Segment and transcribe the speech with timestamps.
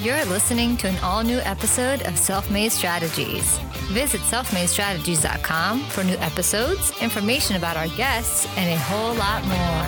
[0.00, 3.58] You're listening to an all new episode of Self Made Strategies.
[3.88, 9.86] Visit selfmadestrategies.com for new episodes, information about our guests, and a whole lot more.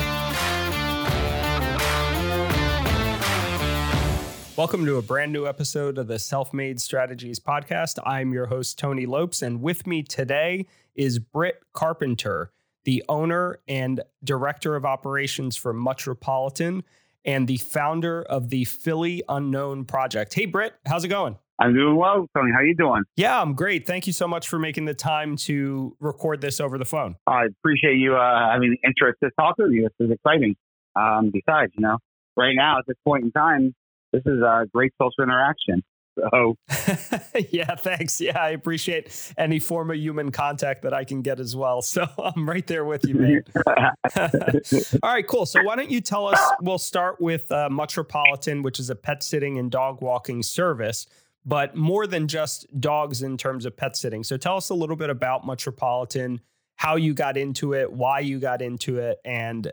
[4.57, 8.01] Welcome to a brand new episode of the Self Made Strategies podcast.
[8.05, 10.67] I'm your host, Tony Lopes, and with me today
[10.97, 12.51] is Britt Carpenter,
[12.83, 16.83] the owner and director of operations for Muttropolitan
[17.25, 20.35] and the founder of the Philly Unknown Project.
[20.35, 21.37] Hey, Britt, how's it going?
[21.61, 22.53] I'm doing well, Tony.
[22.55, 23.03] How you doing?
[23.17, 23.87] Yeah, I'm great.
[23.87, 27.17] Thank you so much for making the time to record this over the phone.
[27.27, 29.83] I appreciate you uh, having the interest to talk with you.
[29.83, 30.57] This is exciting.
[30.97, 31.99] Um, besides, you know,
[32.37, 33.75] right now at this point in time,
[34.13, 35.83] this is a great social interaction.
[36.31, 36.57] So,
[37.51, 38.21] yeah, thanks.
[38.21, 41.83] Yeah, I appreciate any form of human contact that I can get as well.
[41.83, 43.43] So I'm right there with you, man.
[45.03, 45.47] All right, cool.
[45.47, 46.41] So why don't you tell us?
[46.61, 51.07] We'll start with uh, Muttropolitan, which is a pet sitting and dog walking service,
[51.45, 54.25] but more than just dogs in terms of pet sitting.
[54.25, 56.41] So tell us a little bit about Muttropolitan,
[56.77, 59.71] how you got into it, why you got into it, and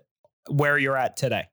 [0.49, 1.45] where you're at today.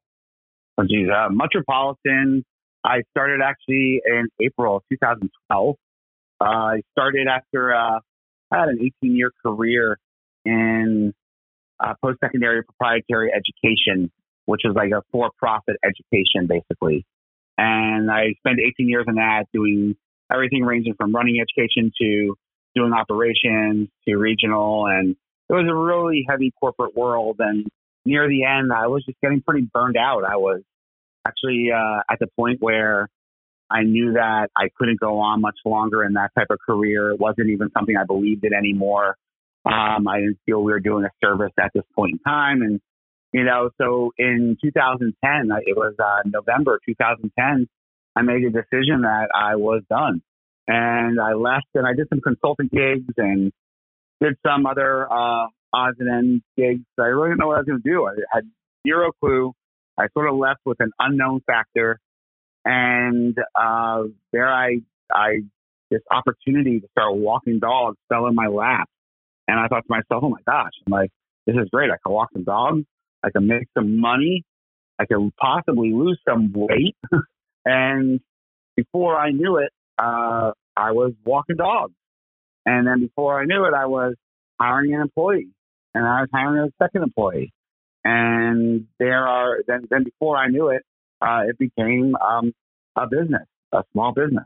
[0.77, 2.45] Oh, geez, uh, Muttropolitan
[2.85, 5.77] I started actually in April of 2012.
[6.41, 8.01] Uh, I started after uh,
[8.51, 9.99] I had an 18 year career
[10.45, 11.15] in
[11.81, 14.11] uh, post secondary proprietary education,
[14.45, 17.07] which is like a for profit education basically.
[17.57, 19.97] And I spent 18 years in that doing
[20.31, 22.35] everything ranging from running education to
[22.75, 24.87] doing operations to regional.
[24.87, 25.17] And
[25.49, 27.37] it was a really heavy corporate world.
[27.39, 27.67] And
[28.05, 30.25] near the end, I was just getting pretty burned out.
[30.25, 30.63] I was
[31.27, 33.09] actually uh, at the point where
[33.71, 37.11] I knew that I couldn't go on much longer in that type of career.
[37.11, 39.17] It wasn't even something I believed in anymore.
[39.65, 42.63] Um, I didn't feel we were doing a service at this point in time.
[42.63, 42.81] And,
[43.33, 47.67] you know, so in 2010, it was uh, November 2010,
[48.17, 50.23] I made a decision that I was done.
[50.69, 53.53] And I left and I did some consulting gigs and
[54.21, 56.85] did some other uh, odds and ends gigs.
[56.99, 58.07] I really didn't know what I was going to do.
[58.07, 58.45] I had
[58.87, 59.53] zero clue
[59.99, 62.01] I sort of left with an unknown factor,
[62.65, 64.79] and uh, there I
[65.13, 65.41] I
[65.91, 68.89] this opportunity to start walking dogs fell in my lap,
[69.47, 71.11] and I thought to myself, oh my gosh, I'm like
[71.47, 71.91] this is great.
[71.91, 72.85] I can walk some dogs,
[73.23, 74.45] I can make some money,
[74.99, 76.97] I can possibly lose some weight,
[77.65, 78.21] and
[78.77, 81.95] before I knew it, uh, I was walking dogs,
[82.67, 84.15] and then before I knew it, I was
[84.61, 85.51] hiring an employee,
[85.95, 87.53] and I was hiring a second employee,
[88.05, 90.83] and there are then then before I knew it,
[91.21, 92.53] uh, it became um,
[92.97, 94.45] a business, a small business.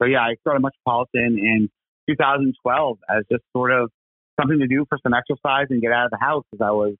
[0.00, 1.70] So yeah, I started Muttropolitan in
[2.08, 3.90] 2012 as just sort of
[4.40, 6.94] something to do for some exercise and get out of the house because I was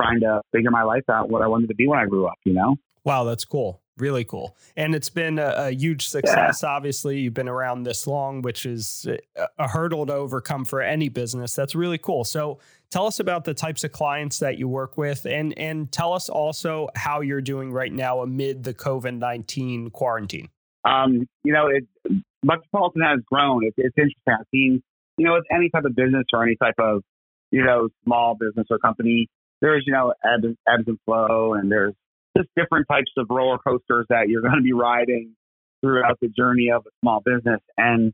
[0.00, 2.38] trying to figure my life out, what I wanted to be when I grew up.
[2.44, 2.76] You know.
[3.04, 3.80] Wow, that's cool.
[3.98, 4.56] Really cool.
[4.76, 6.60] And it's been a, a huge success.
[6.62, 6.68] Yeah.
[6.68, 9.06] Obviously, you've been around this long, which is
[9.58, 11.54] a hurdle to overcome for any business.
[11.54, 12.24] That's really cool.
[12.24, 12.58] So,
[12.90, 16.28] tell us about the types of clients that you work with and and tell us
[16.28, 20.50] also how you're doing right now amid the COVID-19 quarantine.
[20.84, 21.86] Um, you know, it
[22.44, 23.64] Muttropolitan has grown.
[23.64, 24.22] It, it's interesting.
[24.28, 24.82] I've seen,
[25.16, 27.02] you know, with any type of business or any type of,
[27.50, 29.28] you know, small business or company,
[29.60, 31.94] there's, you know, ebbs, ebbs and flow and there's
[32.36, 35.34] just different types of roller coasters that you're going to be riding
[35.80, 37.60] throughout the journey of a small business.
[37.76, 38.12] And,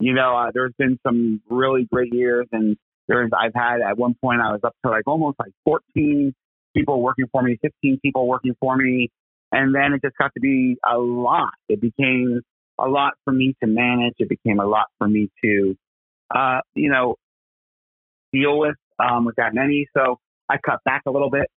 [0.00, 2.76] you know, uh, there's been some really great years and
[3.08, 6.34] there's, I've had at one point, I was up to like almost like 14
[6.74, 9.10] people working for me, 15 people working for me.
[9.50, 11.52] And then it just got to be a lot.
[11.68, 12.40] It became
[12.78, 14.14] a lot for me to manage.
[14.18, 15.76] It became a lot for me to,
[16.34, 17.16] uh, you know,
[18.32, 19.88] deal with, um, with that many.
[19.94, 20.18] So
[20.48, 21.50] I cut back a little bit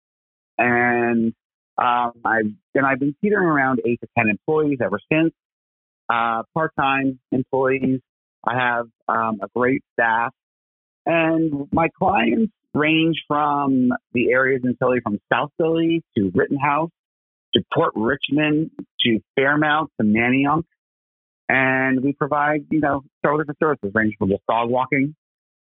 [0.58, 1.32] and
[1.78, 5.32] um, I've and I've been teetering around eight to ten employees ever since.
[6.08, 8.00] Uh, part-time employees.
[8.46, 10.32] I have um, a great staff,
[11.06, 16.90] and my clients range from the areas in Philly, from South Philly to Rittenhouse
[17.54, 18.70] to Port Richmond
[19.00, 20.64] to Fairmount to Manayunk,
[21.48, 25.14] and we provide you know several different services, ranging from just dog walking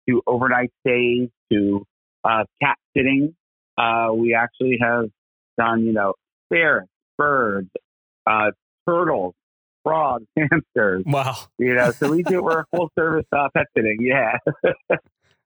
[0.09, 1.86] to overnight stays to
[2.24, 3.36] uh, cat sitting.
[3.77, 5.09] Uh, we actually have
[5.57, 6.13] done, you know,
[6.50, 7.69] ferrets, birds,
[8.27, 8.51] uh,
[8.88, 9.33] turtles,
[9.83, 11.03] frogs, hamsters.
[11.05, 11.35] Wow.
[11.57, 13.97] You know, so we do, we're a full service uh, pet sitting.
[14.01, 14.38] Yeah.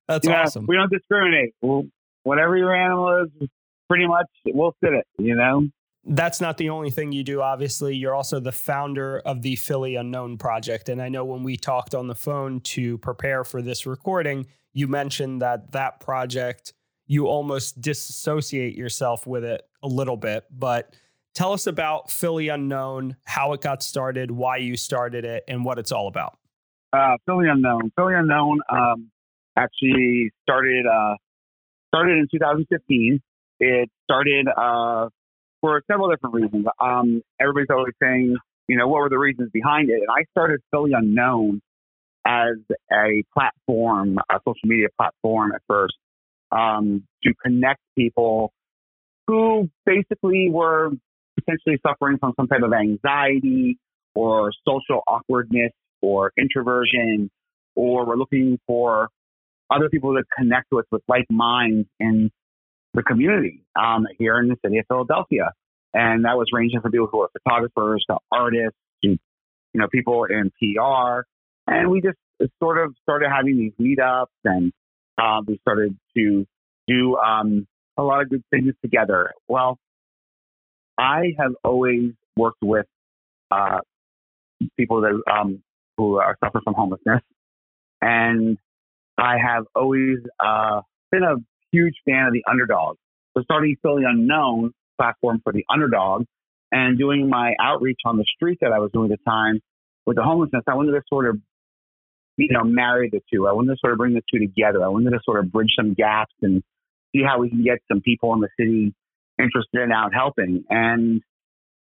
[0.07, 0.63] That's you awesome.
[0.63, 1.53] Know, we don't discriminate.
[1.61, 1.83] We'll,
[2.23, 3.49] whatever your animal is,
[3.89, 5.67] pretty much we'll sit it, you know?
[6.09, 7.95] That's not the only thing you do, obviously.
[7.95, 10.87] You're also the founder of the Philly Unknown Project.
[10.87, 14.87] And I know when we talked on the phone to prepare for this recording, you
[14.87, 16.73] mentioned that that project
[17.07, 20.45] you almost disassociate yourself with it a little bit.
[20.51, 20.93] But
[21.33, 25.79] tell us about Philly Unknown, how it got started, why you started it, and what
[25.79, 26.37] it's all about.
[26.93, 27.91] Uh, Philly Unknown.
[27.95, 29.09] Philly Unknown um,
[29.57, 31.15] actually started uh,
[31.93, 33.21] started in 2015.
[33.59, 35.09] It started uh,
[35.61, 36.65] for several different reasons.
[36.79, 38.35] Um, everybody's always saying,
[38.67, 39.95] you know, what were the reasons behind it?
[39.95, 41.61] And I started Philly Unknown
[42.25, 42.57] as
[42.91, 45.95] a platform, a social media platform at first,
[46.51, 48.51] um, to connect people
[49.27, 50.91] who basically were
[51.35, 53.77] potentially suffering from some type of anxiety
[54.15, 55.71] or social awkwardness
[56.01, 57.29] or introversion,
[57.75, 59.09] or were looking for
[59.69, 62.31] other people to connect with with like minds in
[62.93, 65.51] the community um, here in the city of Philadelphia.
[65.93, 69.17] And that was ranging from people who are photographers to artists to, you
[69.73, 71.21] know, people in PR.
[71.67, 72.17] And we just
[72.61, 74.71] sort of started having these meetups and
[75.17, 76.45] uh, we started to
[76.87, 77.67] do um,
[77.97, 79.33] a lot of good things together.
[79.47, 79.77] Well,
[80.97, 82.85] I have always worked with
[83.51, 83.79] uh,
[84.77, 85.63] people that um,
[85.97, 87.21] who are suffer from homelessness,
[88.01, 88.57] and
[89.17, 90.81] I have always uh,
[91.11, 91.35] been a
[91.71, 92.97] huge fan of the underdog.
[93.35, 96.25] So starting Philly Unknown platform for the underdog
[96.71, 99.61] and doing my outreach on the street that I was doing at the time
[100.05, 101.37] with the homelessness, I wanted to sort of,
[102.37, 103.47] you know, marry the two.
[103.47, 104.83] I wanted to sort of bring the two together.
[104.83, 106.63] I wanted to sort of bridge some gaps and
[107.15, 108.93] see how we can get some people in the city
[109.39, 110.63] interested in out helping.
[110.69, 111.21] And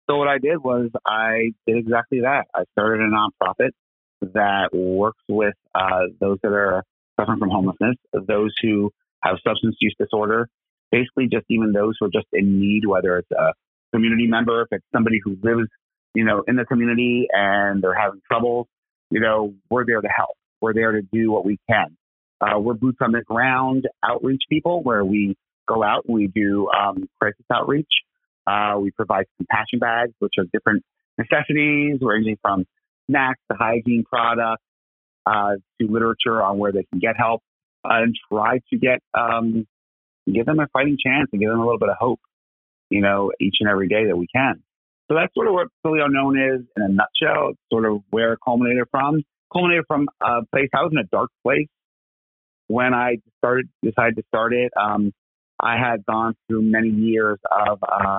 [0.08, 2.46] so what I did was I did exactly that.
[2.54, 3.70] I started a nonprofit
[4.32, 6.84] that works with uh, those that are
[7.18, 8.90] suffering from homelessness, those who
[9.22, 10.48] have substance use disorder,
[10.90, 13.52] basically just even those who are just in need, whether it's a
[13.92, 15.68] community member, if it's somebody who lives,
[16.14, 18.68] you know, in the community and they're having trouble,
[19.10, 20.36] you know, we're there to help.
[20.64, 21.94] We're there to do what we can.
[22.40, 25.36] Uh, we're boots on the ground outreach people where we
[25.68, 27.90] go out and we do um, crisis outreach.
[28.46, 30.82] Uh, we provide compassion bags, which are different
[31.18, 32.64] necessities ranging from
[33.10, 34.62] snacks to hygiene products
[35.26, 37.42] uh, to literature on where they can get help
[37.84, 39.66] and try to get um,
[40.32, 42.20] give them a fighting chance and give them a little bit of hope,
[42.88, 44.62] you know, each and every day that we can.
[45.08, 47.50] So that's sort of what Philly Unknown is in a nutshell.
[47.50, 49.22] It's sort of where it culminated from.
[49.54, 51.68] Culminated from a place I was in a dark place
[52.66, 54.72] when I started decided to start it.
[54.76, 55.12] Um,
[55.60, 58.18] I had gone through many years of uh,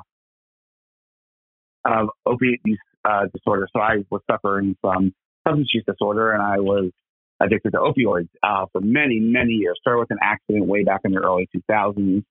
[1.85, 5.13] of opiate use uh, disorder, so I was suffering from
[5.45, 6.91] substance use disorder, and I was
[7.39, 9.77] addicted to opioids uh, for many, many years.
[9.81, 12.23] Started with an accident way back in the early 2000s.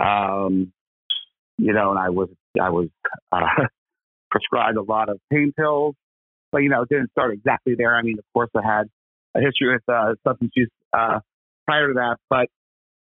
[0.00, 0.72] Um,
[1.58, 2.28] you know, and I was
[2.60, 2.88] I was
[3.32, 3.40] uh,
[4.30, 5.94] prescribed a lot of pain pills,
[6.52, 7.96] but you know, it didn't start exactly there.
[7.96, 8.88] I mean, of course, I had
[9.34, 11.20] a history with uh, substance use uh,
[11.66, 12.48] prior to that, but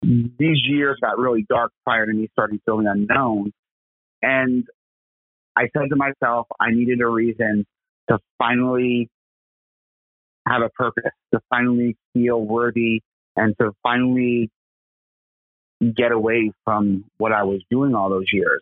[0.02, 3.52] these years got really dark prior to me starting Philly Unknown,
[4.22, 4.66] and
[5.56, 7.66] I said to myself, I needed a reason
[8.10, 9.10] to finally
[10.48, 13.02] have a purpose, to finally feel worthy,
[13.36, 14.50] and to finally
[15.96, 18.62] get away from what I was doing all those years.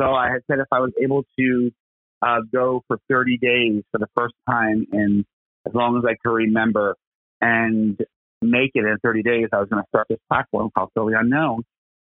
[0.00, 1.72] So I had said if I was able to
[2.24, 5.24] uh, go for 30 days for the first time in
[5.66, 6.96] as long as I could remember
[7.40, 7.98] and
[8.40, 11.64] make it in 30 days, I was going to start this platform called Philly Unknown.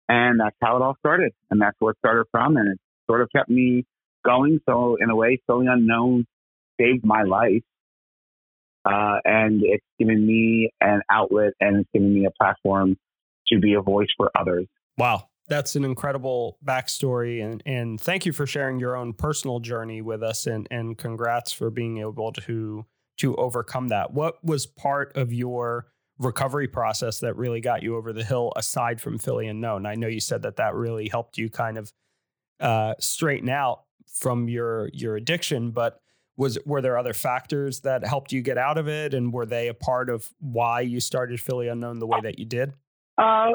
[0.08, 1.34] And that's how it all started.
[1.52, 2.58] And that's where it started from.
[2.58, 3.86] And it sort of kept me
[4.26, 4.60] going.
[4.68, 6.26] So in a way, Philly Unknown
[6.80, 7.64] saved my life.
[8.86, 12.98] Uh, and it's given me an outlet and it's given me a platform
[13.48, 14.68] to be a voice for others.
[14.98, 15.29] Wow.
[15.50, 17.44] That's an incredible backstory.
[17.44, 20.48] And, and thank you for sharing your own personal journey with us.
[20.48, 22.86] And, and congrats for being able to,
[23.18, 24.14] to overcome that.
[24.14, 25.88] What was part of your
[26.20, 29.86] recovery process that really got you over the hill aside from Philly Unknown?
[29.86, 31.92] I know you said that that really helped you kind of
[32.60, 36.02] uh, straighten out from your your addiction, but
[36.40, 39.68] was were there other factors that helped you get out of it and were they
[39.68, 42.74] a part of why you started philly unknown the way that you did
[43.18, 43.52] uh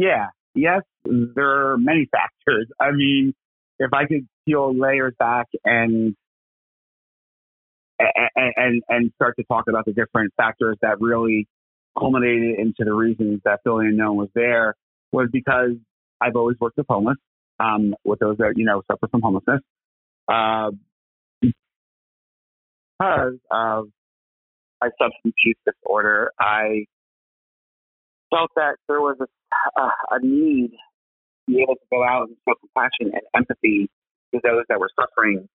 [0.00, 3.34] yeah yes there are many factors i mean
[3.78, 6.16] if i could peel layers back and
[8.56, 11.46] and and start to talk about the different factors that really
[11.98, 14.74] culminated into the reasons that Philly Unknown was there
[15.12, 15.72] was because
[16.20, 17.18] I've always worked with homeless,
[17.58, 19.60] um, with those that you know suffer from homelessness.
[20.28, 20.70] Uh,
[21.42, 23.88] because of
[24.80, 26.84] my substance use disorder, I
[28.30, 29.26] felt that there was a,
[29.76, 33.90] uh, a need to be able to go out and show compassion and empathy
[34.34, 35.48] to those that were suffering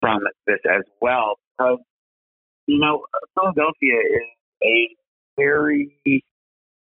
[0.00, 1.38] from this as well.
[1.58, 1.78] Because,
[2.66, 4.28] you know, Philadelphia is
[4.62, 4.88] a
[5.36, 5.96] very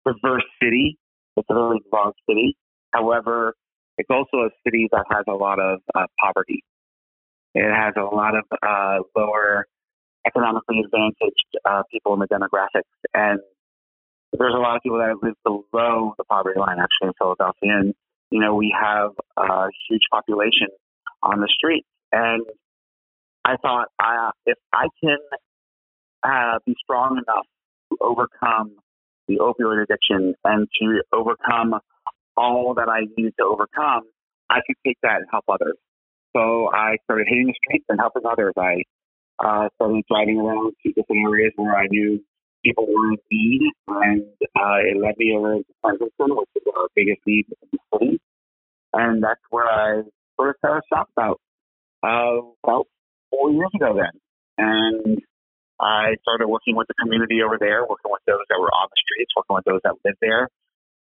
[0.05, 0.99] diverse city.
[1.37, 2.57] It's a very large city.
[2.93, 3.55] However,
[3.99, 6.63] it's also a city that has a lot of uh, poverty.
[7.55, 9.67] It has a lot of uh, lower
[10.27, 12.83] economically advantaged uh, people in the demographics,
[13.15, 13.41] and
[14.33, 17.71] there's a lot of people that live below the poverty line actually in Philadelphia.
[17.81, 17.95] And
[18.31, 20.69] you know, we have a huge population
[21.23, 22.45] on the streets, and
[23.45, 25.19] I thought, I, if I can
[26.23, 27.47] uh, be strong enough
[27.91, 28.77] to overcome
[29.27, 31.81] the opioid addiction and to overcome
[32.37, 34.03] all that I needed to overcome,
[34.51, 35.77] I could take that and help others.
[36.37, 38.53] So I started hitting the streets and helping others.
[38.59, 38.83] I
[39.39, 42.21] uh, started driving around to different areas where I knew
[42.65, 44.23] people were in need, and
[44.57, 48.21] uh, it led me over to Kensington, which is our biggest need in the city.
[48.93, 50.03] And that's where I
[50.37, 51.41] first started shop about
[52.03, 52.87] uh, about
[53.31, 54.15] four years ago then.
[54.59, 55.19] And
[55.81, 58.99] I started working with the community over there, working with those that were on the
[58.99, 60.49] streets, working with those that lived there,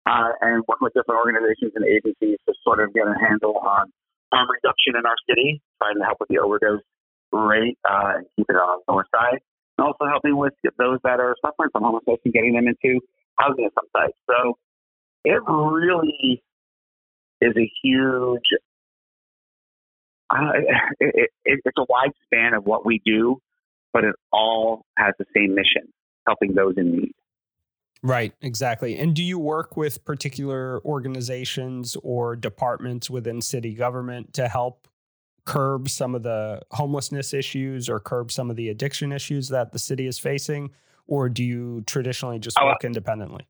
[0.07, 3.93] uh, and working with different organizations and agencies to sort of get a handle on
[4.33, 6.83] harm reduction in our city, trying to help with the overdose
[7.31, 9.39] rate uh, and keep it on the north side,
[9.79, 13.01] and also helping with those that are suffering from homelessness and getting them into
[13.37, 14.19] housing at some sites.
[14.29, 14.59] So
[15.25, 16.43] it really
[17.41, 18.43] is a huge
[20.31, 20.53] uh,
[21.01, 23.39] it, it, it's a wide span of what we do,
[23.93, 25.93] but it all has the same mission,
[26.27, 27.13] helping those in need.
[28.03, 28.99] Right, exactly.
[28.99, 34.89] And do you work with particular organizations or departments within city government to help
[35.47, 39.79] curb some of the homelessness issues or curb some of the addiction issues that the
[39.79, 40.71] city is facing?
[41.07, 43.47] Or do you traditionally just oh, work oh, independently?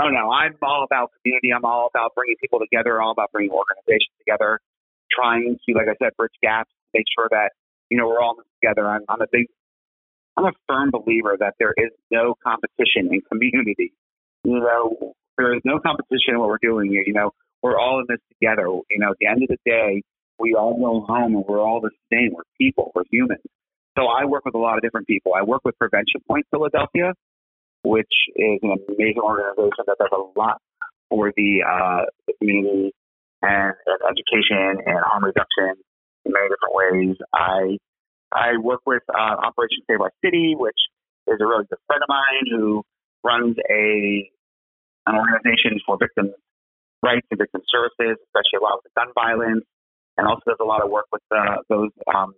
[0.00, 1.52] Oh, no, I'm all about community.
[1.54, 4.58] I'm all about bringing people together, all about bringing organizations together
[5.14, 7.52] trying to, like I said, bridge gaps, make sure that
[7.90, 8.88] you know we're all together.
[8.88, 9.46] I'm, I'm a big,
[10.36, 13.92] I'm a firm believer that there is no competition in community.
[14.44, 17.02] You know, there is no competition in what we're doing here.
[17.06, 18.64] You know, we're all in this together.
[18.66, 20.02] You know, at the end of the day,
[20.38, 22.30] we all go home and we're all the same.
[22.34, 22.92] We're people.
[22.94, 23.42] We're humans.
[23.96, 25.32] So I work with a lot of different people.
[25.36, 27.12] I work with Prevention Point Philadelphia,
[27.84, 30.58] which is an amazing organization that does a lot
[31.10, 32.92] for the, uh, the community
[33.42, 35.76] and, and education and harm reduction
[36.24, 37.16] in many different ways.
[37.34, 37.76] I
[38.32, 40.78] I work with uh, Operation Save Our City, which
[41.28, 42.82] is a really good friend of mine who
[43.22, 44.30] runs a
[45.06, 46.32] an organization for victims'
[47.02, 49.66] rights and victim services, especially a lot with gun violence,
[50.16, 52.34] and also does a lot of work with uh, those um,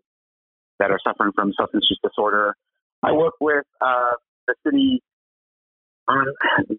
[0.79, 2.55] that are suffering from substance use disorder.
[3.03, 4.13] I work with uh,
[4.47, 5.03] the city
[6.09, 6.27] on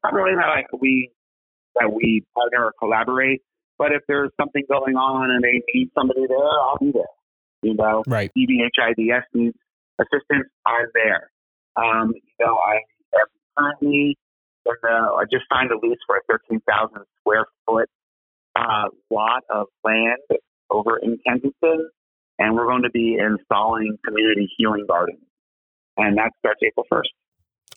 [0.03, 1.11] not really that I, we
[1.75, 3.41] that we partner or collaborate,
[3.77, 7.03] but if there's something going on and they need somebody there, I'll be there.
[7.61, 8.31] You know, right?
[8.37, 9.57] EBHIDS needs
[9.99, 11.31] assistance, I'm there.
[11.75, 12.75] Um, you know, I
[13.19, 14.17] am currently
[14.65, 17.89] in the, I just signed a lease for a 13,000 square foot
[18.55, 20.19] uh, lot of land
[20.71, 21.89] over in Kensington,
[22.39, 25.19] and we're going to be installing community healing gardens,
[25.97, 27.09] and that starts April 1st.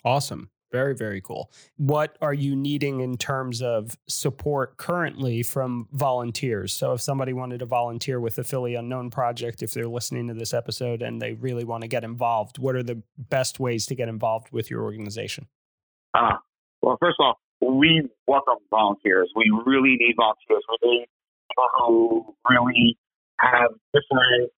[0.04, 0.50] Awesome.
[0.71, 1.50] Very, very cool.
[1.78, 6.75] What are you needing in terms of support currently from volunteers?
[6.75, 10.35] So, if somebody wanted to volunteer with the Philly Unknown Project, if they're listening to
[10.35, 13.95] this episode and they really want to get involved, what are the best ways to
[13.95, 15.47] get involved with your organization?
[16.12, 16.37] Uh,
[16.83, 17.40] well, first of all,
[17.76, 19.33] we welcome volunteers.
[19.35, 20.64] We really need volunteers.
[20.83, 21.07] We need
[21.58, 22.96] people who really
[23.40, 24.50] have different,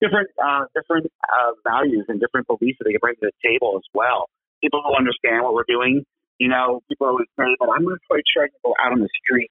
[0.00, 3.74] different, uh, different uh, values and different beliefs that they can bring to the table
[3.76, 4.26] as well
[4.60, 6.04] people will understand what we're doing.
[6.38, 9.00] You know, people always say, but I'm not quite sure I can go out on
[9.00, 9.50] the street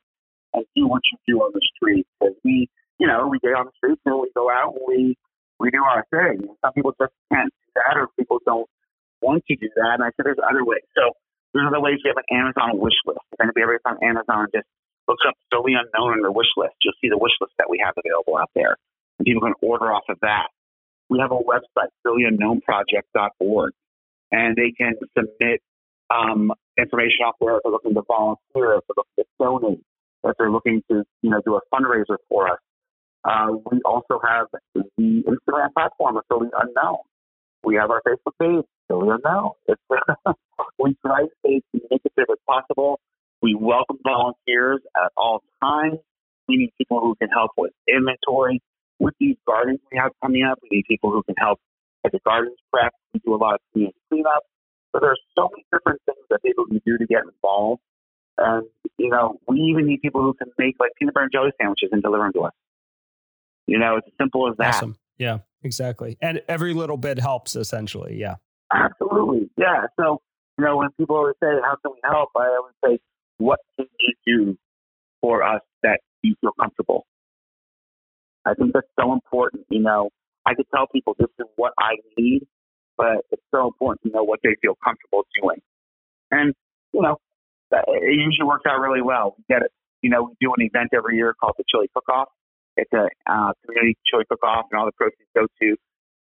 [0.54, 2.06] and do what you do on the street.
[2.18, 5.18] Because we, you know, we get on the streets and we go out and we,
[5.60, 6.50] we do our thing.
[6.66, 8.70] Some people just can't do that or people don't
[9.22, 10.02] want to do that.
[10.02, 10.86] And I said, there's other ways.
[10.98, 11.14] So
[11.54, 12.02] there's other ways.
[12.02, 13.22] We have an Amazon wish list.
[13.34, 14.66] If anybody ever on Amazon just
[15.10, 17.82] looks up Philly Unknown on the wish list, you'll see the wish list that we
[17.84, 18.78] have available out there.
[19.18, 20.48] And people can order off of that.
[21.10, 23.74] We have a website, phillyunknownproject.org
[24.32, 25.62] and they can submit
[26.10, 29.84] um, information out there if they're looking to volunteer, if they're looking to donate,
[30.24, 32.60] if they're looking to you know do a fundraiser for us.
[33.26, 37.00] Uh, we also have the Instagram platform of Philly Unknown.
[37.64, 39.52] We have our Facebook page, Philly Unknown.
[39.68, 39.82] It's,
[40.80, 43.00] we try to stay communicative as possible.
[43.42, 46.00] We welcome volunteers at all times.
[46.48, 48.62] We need people who can help with inventory.
[49.00, 51.60] With these gardens we have coming up, we need people who can help
[52.06, 52.94] at the gardens prep.
[53.14, 54.44] We do a lot of community cleanup.
[54.92, 57.82] So there's so many different things that people can do to get involved.
[58.38, 58.68] And,
[58.98, 61.90] you know, we even need people who can make like peanut butter and jelly sandwiches
[61.92, 62.54] and deliver them to us.
[63.68, 64.76] You know, it's as simple as that.
[64.76, 64.98] Awesome.
[65.18, 66.18] Yeah, exactly.
[66.22, 68.18] And every little bit helps essentially.
[68.18, 68.36] Yeah.
[68.74, 69.50] Absolutely.
[69.58, 69.88] Yeah.
[70.00, 70.22] So,
[70.58, 72.30] you know, when people always say, how can we help?
[72.36, 73.00] I always say,
[73.40, 74.58] what can you do
[75.22, 77.06] for us that you feel comfortable?
[78.46, 79.66] I think that's so important.
[79.70, 80.10] You know,
[80.46, 82.48] I could tell people this is what I need,
[82.98, 85.60] but it's so important to know what they feel comfortable doing.
[86.32, 86.54] And,
[86.94, 87.18] you know,
[87.72, 89.36] it usually works out really well.
[89.38, 89.72] We get it.
[90.02, 92.30] You know, we do an event every year called the Chili Cook Off.
[92.78, 95.68] It's a uh, community chili cook off, and all the proceeds go to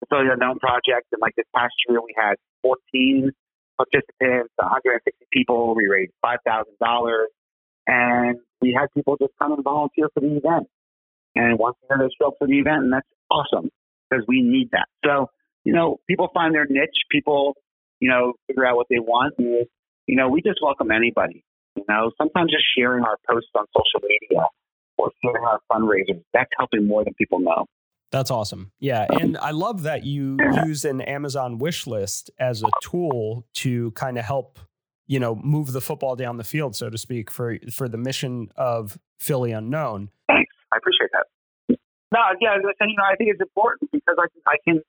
[0.01, 1.07] the Philly Unknown Project.
[1.13, 3.31] And like this past year, we had 14
[3.81, 5.75] participants, 160 people.
[5.75, 7.25] We raised $5,000.
[7.87, 10.69] And we had people just come and volunteer for the event.
[11.35, 13.71] And once they show up for the event, and that's awesome
[14.09, 14.87] because we need that.
[15.05, 15.31] So,
[15.65, 17.07] you know, people find their niche.
[17.11, 17.55] People,
[18.01, 19.35] you know, figure out what they want.
[19.39, 19.67] And,
[20.07, 21.45] you know, we just welcome anybody.
[21.77, 24.47] You know, sometimes just sharing our posts on social media
[24.99, 27.67] or sharing our fundraisers, that's helping more than people know.
[28.11, 28.73] That's awesome.
[28.81, 29.07] Yeah.
[29.09, 34.19] And I love that you use an Amazon wish list as a tool to kind
[34.19, 34.59] of help,
[35.07, 38.51] you know, move the football down the field, so to speak, for for the mission
[38.57, 40.11] of Philly Unknown.
[40.27, 40.53] Thanks.
[40.73, 41.79] I appreciate that.
[42.13, 44.83] No, yeah, said, you know, I think it's important because I can, I can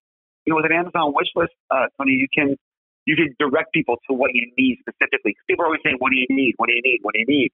[0.46, 2.58] you know, with an Amazon wish list, uh, Tony, you can
[3.06, 5.34] you can direct people to what you need specifically.
[5.34, 6.54] Because People are always saying, "What do you need?
[6.58, 7.00] What do you need?
[7.02, 7.52] What do you need?"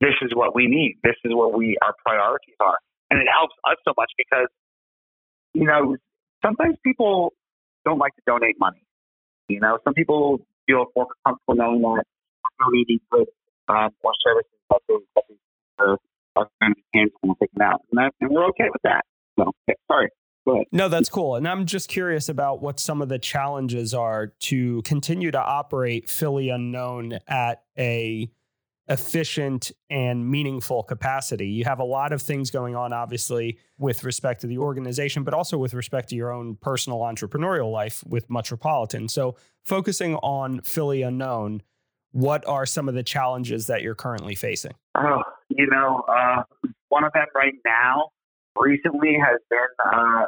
[0.00, 0.98] This is what we need.
[1.02, 2.78] This is what we our priorities are,
[3.10, 4.50] and it helps us so much because
[5.56, 5.96] you know,
[6.44, 7.32] sometimes people
[7.84, 8.82] don't like to donate money.
[9.48, 12.04] You know, some people feel more comfortable knowing that
[12.60, 13.26] donating good
[13.68, 15.96] uh, more services that they, that they are,
[16.60, 19.04] going to be tangible and taken out, and, that, and we're okay with that.
[19.38, 20.08] So, okay, sorry.
[20.70, 21.34] No, that's cool.
[21.34, 26.08] And I'm just curious about what some of the challenges are to continue to operate
[26.08, 28.30] Philly Unknown at a
[28.88, 31.48] efficient and meaningful capacity.
[31.48, 35.34] You have a lot of things going on, obviously, with respect to the organization, but
[35.34, 39.10] also with respect to your own personal entrepreneurial life with Muttropolitan.
[39.10, 41.62] So, focusing on Philly Unknown,
[42.12, 44.72] what are some of the challenges that you're currently facing?
[44.94, 46.42] Oh, you know, uh,
[46.88, 48.10] one of them right now
[48.56, 50.26] recently has been uh,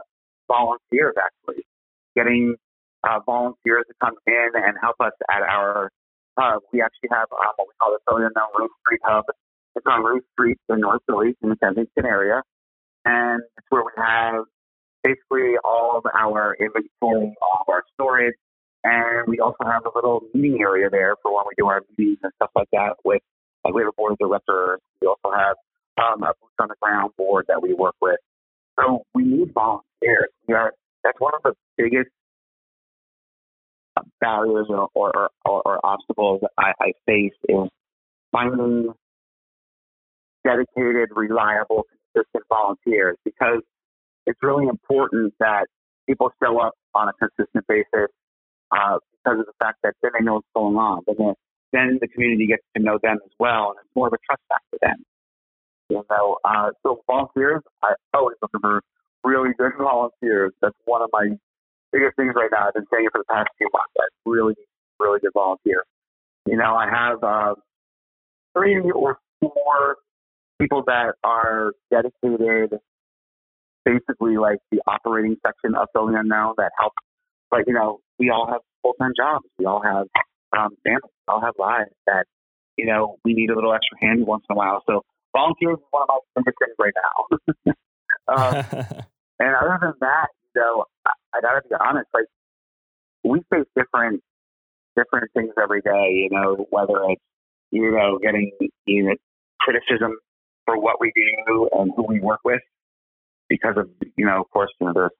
[0.48, 1.64] volunteers, actually,
[2.16, 2.56] getting
[3.04, 5.90] uh, volunteers to come in and help us at our
[6.38, 6.62] hub.
[6.72, 9.24] We actually have um, what we call the Philly Unknown Ruth Street Hub.
[9.74, 12.42] It's on Ruth Street in North Philly, in the Kensington area.
[13.04, 14.44] And it's where we have
[15.02, 18.34] basically all of our inventory, all of our storage.
[18.84, 22.18] And we also have a little meeting area there for when we do our meetings
[22.22, 23.22] and stuff like that with,
[23.64, 24.80] a board of directors.
[25.02, 25.56] We also have
[25.98, 28.18] um, a boots on the ground board that we work with.
[28.78, 30.30] So we need volunteers.
[30.46, 30.72] We are,
[31.04, 32.08] that's one of the biggest
[34.20, 37.68] barriers or, or, or, or obstacles I, I face is
[38.32, 38.92] finding
[40.44, 41.84] dedicated, reliable,
[42.14, 43.62] consistent volunteers because
[44.26, 45.66] it's really important that
[46.06, 48.10] people show up on a consistent basis
[48.70, 51.02] uh, because of the fact that then they know what's going on.
[51.06, 51.34] Then,
[51.72, 54.42] then the community gets to know them as well, and it's more of a trust
[54.48, 55.04] factor then.
[55.90, 58.82] You know, uh, so volunteers, I always look for
[59.24, 60.52] really good volunteers.
[60.60, 61.28] That's one of my
[61.92, 62.68] biggest things right now.
[62.68, 63.92] I've been saying it for the past few months.
[63.98, 64.54] I really,
[64.98, 65.84] really good volunteer.
[66.46, 67.54] You know, I have uh,
[68.56, 69.96] three or four
[70.60, 72.78] people that are dedicated,
[73.84, 76.92] basically like the operating section of Philly Unknown that help.
[77.50, 79.44] But you know, we all have full time jobs.
[79.58, 80.06] We all have
[80.56, 81.02] um, families.
[81.04, 82.26] We all have lives that
[82.76, 84.82] you know we need a little extra hand once in a while.
[84.86, 85.02] So
[85.34, 87.74] volunteers is one of my biggest things right now.
[88.28, 89.02] um,
[89.38, 90.84] and other than that, you know,
[91.34, 92.26] I gotta be honest, like
[93.24, 94.22] we face different
[94.96, 97.22] different things every day, you know, whether it's
[97.70, 98.50] you know, getting
[98.86, 99.14] you know,
[99.60, 100.16] criticism
[100.64, 102.60] for what we do and who we work with
[103.48, 105.10] because of you know, of course, you know, there's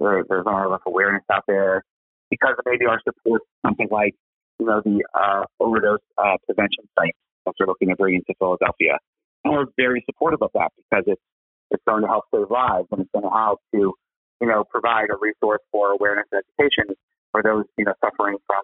[0.00, 1.84] there, there's not enough awareness out there
[2.30, 4.14] because of maybe our support something like,
[4.58, 7.14] you know, the uh, overdose uh, prevention site
[7.46, 8.98] that we're looking to bring into Philadelphia.
[9.44, 11.22] And we're very supportive of that because it's
[11.70, 13.94] it's going to help save lives and it's going to help to
[14.42, 16.96] you know, provide a resource for awareness and education
[17.30, 18.60] for those, you know, suffering from,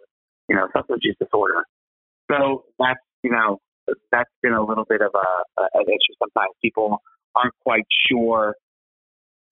[0.48, 1.64] you know, substance use disorder.
[2.28, 3.60] So that's, you know,
[4.10, 6.14] that's been a little bit of a, a an issue.
[6.18, 7.00] Sometimes people
[7.36, 8.56] aren't quite sure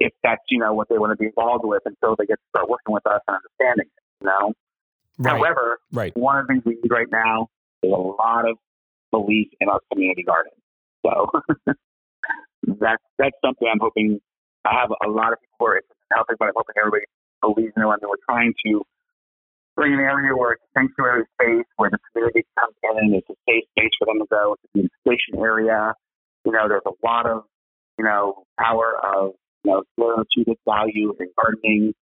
[0.00, 2.48] if that's, you know, what they want to be involved with until they get to
[2.50, 4.52] start working with us and understanding it, you know.
[5.18, 5.36] Right.
[5.36, 6.16] However, right.
[6.16, 7.48] one of the things we need right now
[7.84, 8.58] is a lot of
[9.12, 10.52] belief in our community garden.
[11.06, 11.30] So
[12.66, 14.20] that's that's something I'm hoping
[14.64, 15.78] I have a lot of people who are
[16.12, 17.05] helping, but I'm hoping everybody
[17.42, 17.87] believes in it.
[17.87, 18.83] I mean, we're trying to
[19.77, 23.29] bring an area where it's a sanctuary space, where the community comes in and it's
[23.29, 24.57] a safe space for them to go.
[24.57, 25.92] It's a beautification area.
[26.45, 27.45] You know, there's a lot of,
[27.99, 29.33] you know, power of,
[29.64, 31.92] you know, therapeutic value in gardening.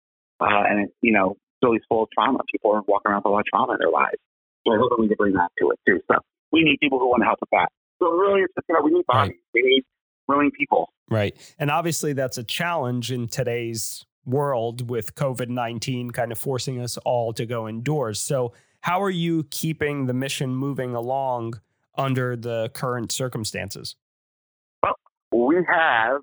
[0.41, 2.39] Uh, and, you know, Philly's full of trauma.
[2.51, 4.21] People are walking around with a lot of trauma in their lives.
[4.63, 6.01] So we're hoping we can bring that to it too.
[6.11, 6.19] So
[6.53, 7.69] we need people who want to help with that.
[7.99, 9.35] So really, it's just, you know, we need bodies.
[9.35, 9.55] Right.
[9.55, 9.85] We need
[10.29, 10.91] willing people.
[11.11, 11.37] Right.
[11.59, 16.97] And obviously, that's a challenge in today's world with COVID 19 kind of forcing us
[16.99, 18.21] all to go indoors.
[18.21, 21.61] So, how are you keeping the mission moving along
[21.97, 23.97] under the current circumstances?
[24.83, 24.95] Well,
[25.33, 26.21] we have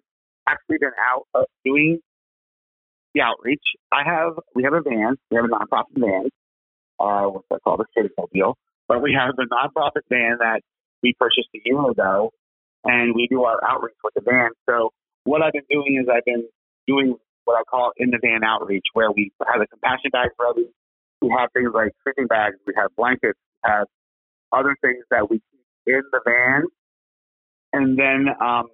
[0.48, 2.00] actually been out uh, doing
[3.14, 3.64] the outreach.
[3.92, 6.30] I have, we have a van, we have a nonprofit van,
[7.00, 10.62] uh, what's that called a citizen deal, but we have a nonprofit van that
[11.04, 12.32] we purchased a year ago
[12.86, 14.50] and we do our outreach with the van.
[14.70, 14.92] So
[15.24, 16.48] what I've been doing is I've been
[16.88, 17.16] doing
[17.46, 20.70] what I call in the van outreach, where we have the compassion bags ready.
[21.22, 23.88] We have things like sleeping bags, we have blankets, we have
[24.52, 26.64] other things that we keep in the van,
[27.74, 28.68] and then um,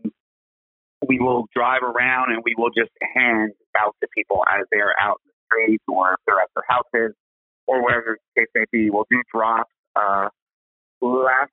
[1.07, 5.21] we will drive around and we will just hand out to people as they're out
[5.25, 7.15] in the streets or if they're at their houses
[7.67, 8.89] or wherever the case may be.
[8.89, 9.71] We'll do drops.
[9.95, 10.29] Uh,
[11.01, 11.51] last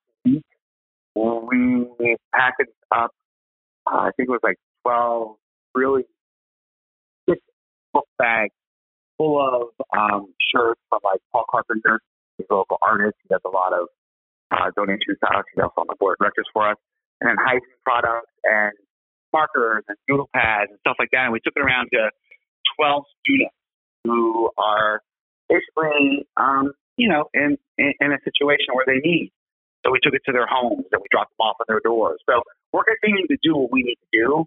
[1.15, 3.11] we packaged up,
[3.87, 5.37] uh, I think it was like 12
[5.75, 6.05] really
[7.29, 7.41] six
[7.93, 8.55] book bags
[9.19, 12.01] full of um, shirts from like Paul Carpenter,
[12.39, 13.17] a local artist.
[13.23, 13.89] He does a lot of
[14.51, 15.45] uh, donations to us.
[15.55, 16.77] He's also on the board of directors for us.
[17.21, 18.73] And then hygiene products and
[19.33, 21.25] markers and doodle pads and stuff like that.
[21.25, 22.11] And we took it around to
[22.77, 23.55] 12 students
[24.05, 25.01] who are
[25.49, 29.33] basically, um, you know, in, in, in a situation where they need.
[29.85, 32.19] So we took it to their homes and we dropped them off at their doors.
[32.29, 32.41] So
[32.73, 34.45] we're continuing to do what we need to do.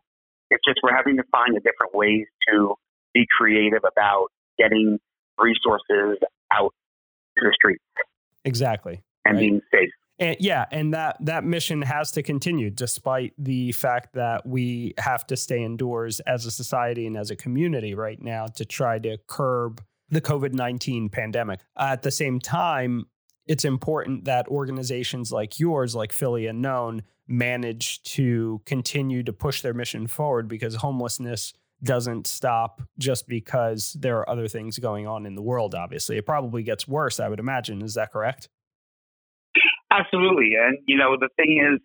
[0.49, 2.75] It's just we're having to find the different ways to
[3.13, 4.99] be creative about getting
[5.37, 6.17] resources
[6.51, 6.73] out
[7.37, 7.83] to the streets.
[8.45, 9.01] Exactly.
[9.25, 9.41] And right.
[9.41, 9.89] being safe.
[10.19, 15.27] And yeah, and that that mission has to continue despite the fact that we have
[15.27, 19.19] to stay indoors as a society and as a community right now to try to
[19.27, 21.59] curb the COVID-19 pandemic.
[21.77, 23.05] At the same time,
[23.47, 29.73] it's important that organizations like yours, like Philly Unknown, manage to continue to push their
[29.73, 35.35] mission forward because homelessness doesn't stop just because there are other things going on in
[35.35, 36.17] the world, obviously.
[36.17, 37.81] It probably gets worse, I would imagine.
[37.81, 38.49] Is that correct?
[39.91, 40.53] Absolutely.
[40.59, 41.79] And, you know, the thing is,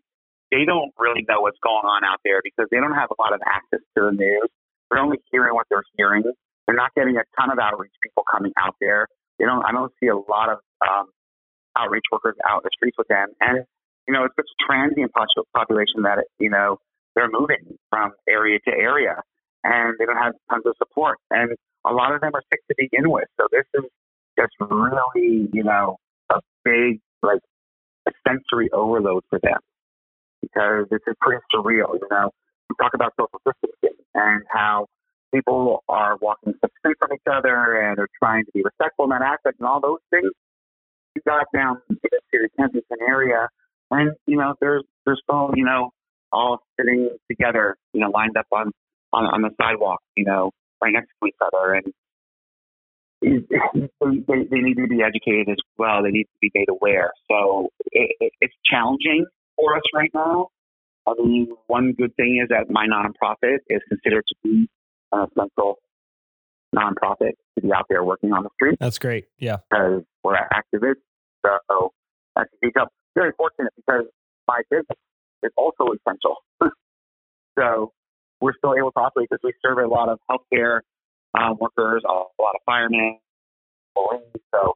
[0.51, 3.33] they don't really know what's going on out there because they don't have a lot
[3.33, 4.49] of access to the news.
[4.91, 6.23] They're only hearing what they're hearing.
[6.67, 9.09] They're not getting a ton of outreach people coming out there.
[9.39, 9.65] They don't.
[9.65, 11.09] I don't see a lot of um,
[11.77, 13.29] outreach workers out in the streets with them.
[13.41, 13.65] And
[14.07, 16.79] you know, it's such a transient population that you know
[17.15, 19.23] they're moving from area to area,
[19.65, 21.19] and they don't have tons of support.
[21.31, 21.53] And
[21.87, 23.29] a lot of them are sick to begin with.
[23.41, 23.85] So this is
[24.39, 25.97] just really, you know,
[26.31, 27.41] a big like
[28.09, 29.59] a sensory overload for them
[30.41, 31.95] because this is pretty surreal.
[31.95, 32.31] You know,
[32.69, 34.87] we talk about social distancing and how
[35.33, 39.11] people are walking six feet from each other and are trying to be respectful in
[39.11, 40.31] that aspect and all those things.
[41.15, 41.97] You got down to
[42.33, 43.49] the Kensington area,
[43.91, 45.91] and you know, there's there's still you know
[46.33, 48.73] all sitting together, you know, lined up on
[49.13, 50.51] on, on the sidewalk, you know,
[50.83, 51.93] right next to each other, and
[53.21, 56.03] they, they, need to be educated as well.
[56.03, 57.13] They need to be made aware.
[57.31, 60.49] So it, it, it's challenging for us right now.
[61.07, 64.69] I mean, one good thing is that my nonprofit is considered to be
[65.13, 65.79] uh, an essential
[66.75, 68.79] nonprofit to be out there working on the street.
[68.81, 69.27] That's great.
[69.39, 69.59] Yeah.
[69.71, 71.03] Because we're activists.
[71.45, 71.93] So
[72.37, 74.05] that's become very fortunate because
[74.47, 74.99] my business
[75.43, 76.37] is also essential.
[77.59, 77.93] so
[78.41, 80.81] we're still able to operate because we serve a lot of healthcare
[81.35, 83.19] um, workers, a, a lot of firemen,
[83.95, 84.23] police.
[84.55, 84.75] So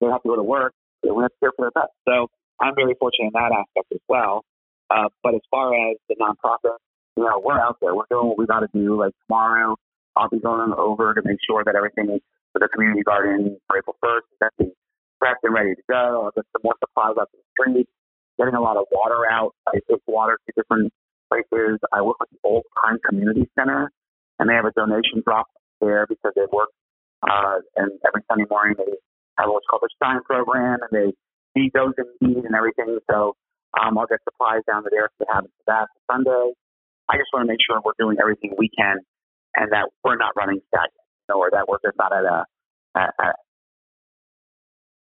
[0.00, 0.72] they have to go to work.
[1.02, 1.92] They have to care for their pets.
[2.08, 2.28] So
[2.60, 4.44] I'm very fortunate in that aspect as well.
[4.90, 6.76] Uh, but as far as the nonprofit,
[7.16, 7.94] you know, we're out there.
[7.94, 8.98] We're doing what we got to do.
[8.98, 9.76] Like tomorrow,
[10.16, 12.18] I'll be going over to make sure that everything
[12.52, 14.72] for the community garden for April 1st is actually
[15.22, 16.24] prepped and ready to go.
[16.24, 17.88] I'll get some more supplies out to the street,
[18.38, 19.54] getting a lot of water out.
[19.68, 20.92] I take water to different
[21.30, 21.78] places.
[21.92, 23.90] I work with the Old Pine Community Center,
[24.38, 25.46] and they have a donation drop
[25.80, 26.70] there because they work.
[27.22, 28.92] Uh, and every Sunday morning they
[29.38, 31.12] have what's called the Shine program, and they
[31.54, 32.98] feed those in need and everything.
[33.10, 33.36] So
[33.78, 36.52] um, I'll get supplies down to there if they have it for that Sunday.
[37.08, 38.98] I just want to make sure we're doing everything we can,
[39.56, 40.99] and that we're not running stagnant,
[41.30, 42.44] or that just not at a,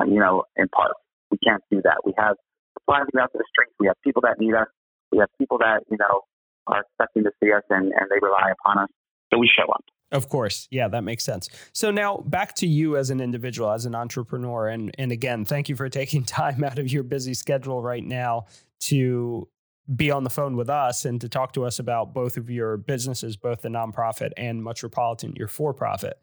[0.06, 0.92] you know, in part.
[1.30, 2.02] We can't do that.
[2.04, 2.36] We have
[2.78, 3.72] supplies out to the streets.
[3.78, 4.68] We have people that need us.
[5.10, 6.22] We have people that you know
[6.66, 8.90] are expecting to see us, and, and they rely upon us.
[9.32, 9.84] So we show up.
[10.12, 10.68] Of course.
[10.70, 11.48] Yeah, that makes sense.
[11.72, 14.68] So now back to you as an individual, as an entrepreneur.
[14.68, 18.44] And, and again, thank you for taking time out of your busy schedule right now
[18.80, 19.48] to
[19.96, 22.76] be on the phone with us and to talk to us about both of your
[22.76, 26.18] businesses, both the nonprofit and Muttropolitan, your for profit.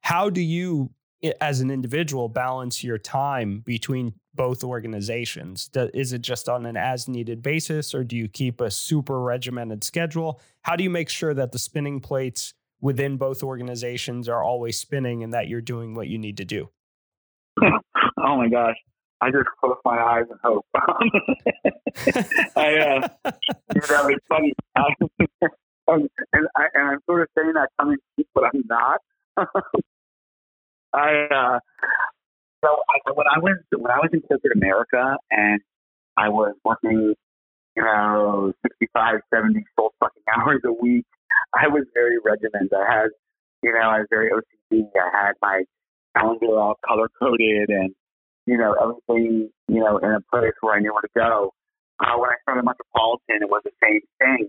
[0.00, 0.90] How do you,
[1.40, 5.70] as an individual, balance your time between both organizations?
[5.74, 9.82] Is it just on an as needed basis, or do you keep a super regimented
[9.84, 10.40] schedule?
[10.62, 15.22] How do you make sure that the spinning plates within both organizations are always spinning
[15.22, 16.70] and that you're doing what you need to do?
[17.62, 18.76] oh my gosh.
[19.22, 20.66] I just close my eyes and hope.
[22.56, 23.08] I, uh,
[23.74, 24.52] you know, it's funny.
[25.88, 26.08] and,
[26.56, 29.00] I, and I'm sort of saying that coming to but I'm not.
[30.94, 31.58] I, uh,
[32.64, 35.60] so I, when I was when I was in corporate America and
[36.16, 37.14] I was working,
[37.76, 41.06] you know, 65, 70 full fucking hours a week,
[41.54, 42.72] I was very regimented.
[42.74, 43.08] I had,
[43.62, 44.84] you know, I was very OCD.
[44.94, 45.62] I had my
[46.16, 47.94] calendar all color coded and
[48.46, 51.52] you know, everything, you know, in a place where I knew where to go.
[52.00, 54.48] Uh, when I started Muttropolitan, it was the same thing.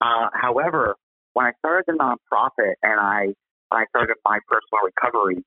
[0.00, 0.96] Uh, however,
[1.32, 3.34] when I started the nonprofit and I,
[3.70, 5.44] I started my personal recovery,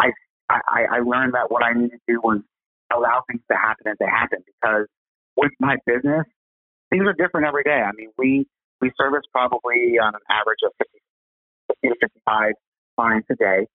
[0.00, 0.10] I,
[0.48, 2.40] I, I learned that what I needed to do was
[2.94, 4.86] allow things to happen as they happen because
[5.36, 6.24] with my business,
[6.90, 7.80] things are different every day.
[7.84, 8.46] I mean, we,
[8.80, 10.98] we service probably on an average of 50,
[11.82, 12.52] 50 to 55
[12.96, 13.66] clients a day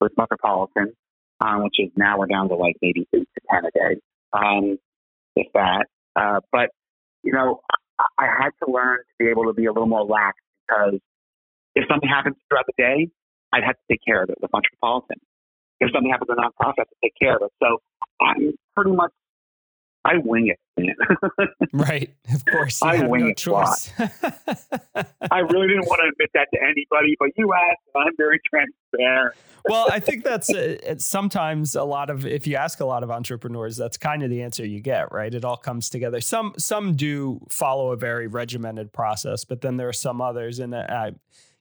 [0.00, 0.94] with Muttropolitan
[1.40, 4.00] um, which is now we're down to like maybe eight to ten a day,
[4.32, 4.78] um,
[5.36, 5.86] if that.
[6.16, 6.70] Uh, but
[7.22, 7.60] you know,
[7.98, 11.00] I, I had to learn to be able to be a little more lax because
[11.74, 13.08] if something happens throughout the day,
[13.52, 15.16] I'd have to take care of it with Muttropolitan.
[15.80, 17.52] If something happens in a nonprofit, I have to take care of it.
[17.62, 17.78] So
[18.20, 19.12] I'm pretty much
[20.04, 20.58] I wing it.
[21.72, 22.82] right, of course.
[22.82, 23.90] I wing no it choice.
[25.30, 29.34] I really didn't want to admit that to anybody, but you asked, I'm very transparent.
[29.68, 33.10] well, I think that's uh, sometimes a lot of if you ask a lot of
[33.10, 35.32] entrepreneurs, that's kind of the answer you get, right?
[35.32, 36.20] It all comes together.
[36.20, 40.74] Some some do follow a very regimented process, but then there are some others, and
[40.74, 41.12] I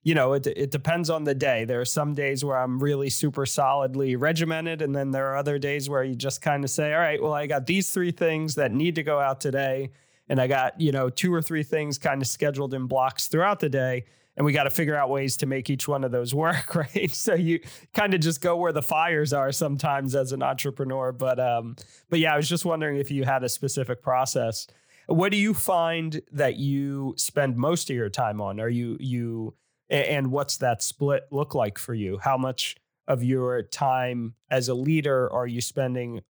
[0.07, 1.65] you know, it, it depends on the day.
[1.65, 5.59] There are some days where I'm really super solidly regimented, and then there are other
[5.59, 8.55] days where you just kind of say, all right, well, I got these three things
[8.55, 9.91] that need to go out today,
[10.29, 13.59] and I got, you know, two or three things kind of scheduled in blocks throughout
[13.59, 14.05] the day.
[14.35, 17.11] And we got to figure out ways to make each one of those work, right?
[17.11, 17.59] So you
[17.93, 21.11] kind of just go where the fires are sometimes as an entrepreneur.
[21.11, 21.75] But um,
[22.09, 24.67] but yeah, I was just wondering if you had a specific process.
[25.07, 28.59] What do you find that you spend most of your time on?
[28.59, 29.55] Are you you
[29.89, 32.19] and what's that split look like for you?
[32.21, 32.75] How much
[33.07, 36.21] of your time as a leader are you spending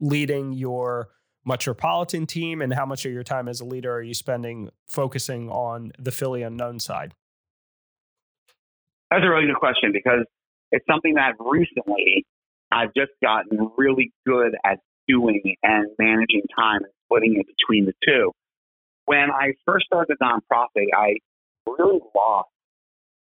[0.00, 1.08] leading your
[1.46, 5.50] Muttropolitan team, and how much of your time as a leader are you spending focusing
[5.50, 7.14] on the Philly unknown side?
[9.10, 10.24] That's a really good question because
[10.72, 12.24] it's something that recently
[12.72, 17.92] I've just gotten really good at doing and managing time and splitting it between the
[18.04, 18.32] two.
[19.04, 21.16] When I first started the nonprofit, I
[21.66, 22.48] really lost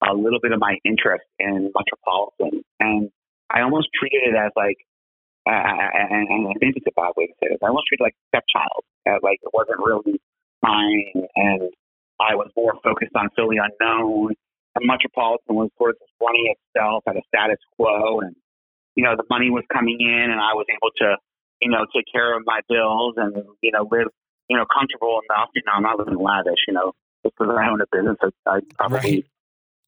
[0.08, 3.10] a little bit of my interest in Muttropolitan, and
[3.50, 4.78] I almost treated it as like,
[5.48, 7.60] uh, and, and I think it's a bad way to say this.
[7.64, 10.22] I almost treated like stepchild, uh, like it wasn't really
[10.62, 11.70] mine, and
[12.22, 14.36] I was more focused on Philly unknown.
[14.76, 18.36] And Muttropolitan was sort of just running itself at a status quo, and
[18.96, 21.18] you know the money was coming in, and I was able to,
[21.62, 24.08] you know, take care of my bills and you know live,
[24.48, 25.50] you know, comfortable enough.
[25.56, 28.18] You know, I'm not living lavish, you know, because I own a business.
[28.48, 29.26] I probably right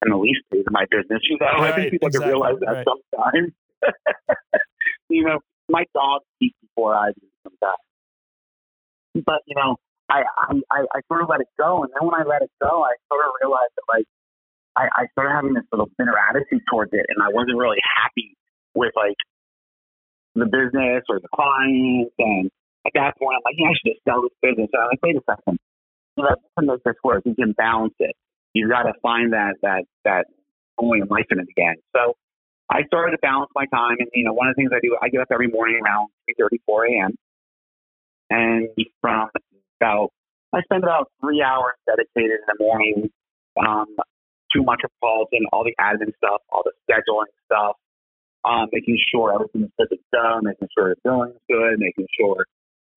[0.06, 1.22] in the least days of my business.
[1.30, 2.88] You know, right, I think people exactly, can realize that right.
[2.88, 3.54] sometimes.
[5.10, 5.40] you know,
[5.70, 7.84] my dog eats before I do sometimes.
[9.26, 9.78] But you know,
[10.10, 10.24] I,
[10.72, 12.94] I I sort of let it go, and then when I let it go, I
[13.12, 14.08] sort of realized that like
[14.76, 18.36] I, I started having this little bitter attitude towards it, and I wasn't really happy
[18.76, 19.18] with like
[20.36, 22.14] the business or the clients.
[22.18, 22.50] And
[22.86, 24.70] at that point, I'm like, yeah, I should just sell this business.
[24.74, 25.60] And I'm like, wait a second,
[26.18, 28.16] you know, to make this work, you can balance it
[28.54, 30.26] You've got to find that that that
[30.80, 31.76] joy in life in it again.
[31.96, 32.14] So
[32.74, 34.98] I started to balance my time, and you know, one of the things I do,
[35.00, 37.14] I get up every morning around three thirty, four a.m.
[38.32, 39.30] And from
[39.80, 40.10] about,
[40.52, 43.12] I spend about three hours dedicated in the morning
[43.62, 43.86] um,
[44.52, 47.76] to Muttropolitan, all the admin stuff, all the scheduling stuff,
[48.44, 52.44] um, making sure everything's good to go, making sure the billing's good, making sure,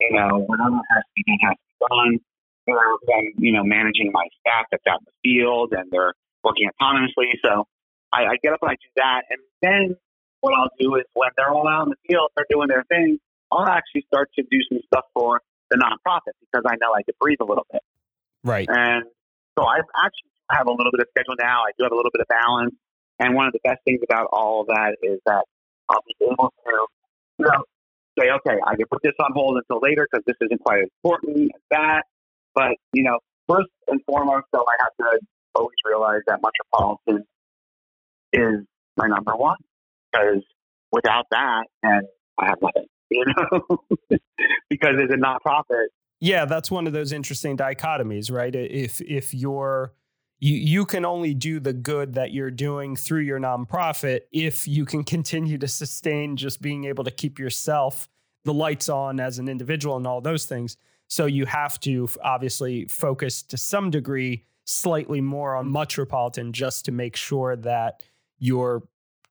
[0.00, 2.20] you know, whatever has to be done has to be done
[2.66, 6.70] or I'm, you know, managing my staff that's out in the field and they're working
[6.80, 7.36] autonomously.
[7.44, 7.66] So
[8.12, 9.22] I, I get up and I do that.
[9.30, 9.96] And then
[10.40, 13.18] what I'll do is when they're all out in the field, they're doing their thing,
[13.50, 15.40] I'll actually start to do some stuff for
[15.70, 17.82] the nonprofit because I know I could breathe a little bit.
[18.44, 18.66] Right.
[18.68, 19.04] And
[19.58, 21.62] so I actually have a little bit of schedule now.
[21.62, 22.74] I do have a little bit of balance.
[23.18, 25.44] And one of the best things about all of that is that
[25.88, 26.86] I'll be able to,
[27.38, 27.62] you know,
[28.18, 30.88] say, okay, I can put this on hold until later because this isn't quite as
[31.02, 32.02] important as that.
[32.54, 35.20] But, you know, first and foremost, though, I have to
[35.54, 37.24] always realize that Muttropolitan
[38.32, 38.60] is
[38.96, 39.56] my number one
[40.12, 40.42] because
[40.92, 42.06] without that, and
[42.38, 42.86] I have nothing.
[43.10, 43.78] you know,
[44.68, 45.86] because it's a nonprofit.
[46.20, 48.54] Yeah, that's one of those interesting dichotomies, right?
[48.54, 49.92] If if you're
[50.38, 54.84] you you can only do the good that you're doing through your nonprofit if you
[54.84, 58.08] can continue to sustain just being able to keep yourself
[58.44, 60.76] the lights on as an individual and all those things.
[61.08, 66.92] So you have to obviously focus to some degree slightly more on Muttropolitan just to
[66.92, 68.02] make sure that
[68.38, 68.82] you're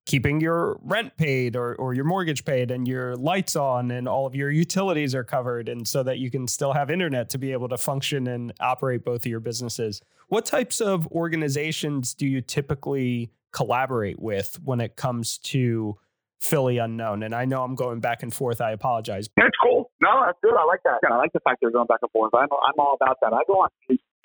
[0.05, 4.27] keeping your rent paid or, or your mortgage paid and your lights on and all
[4.27, 7.51] of your utilities are covered and so that you can still have internet to be
[7.51, 12.41] able to function and operate both of your businesses what types of organizations do you
[12.41, 15.97] typically collaborate with when it comes to
[16.39, 17.23] Philly unknown?
[17.23, 18.59] And I know I'm going back and forth.
[18.59, 19.29] I apologize.
[19.37, 19.91] That's cool.
[20.01, 20.55] No, that's good.
[20.55, 20.99] I like that.
[21.09, 22.33] I like the fact they're going back and forth.
[22.33, 23.33] I'm, I'm all about that.
[23.33, 23.69] I go on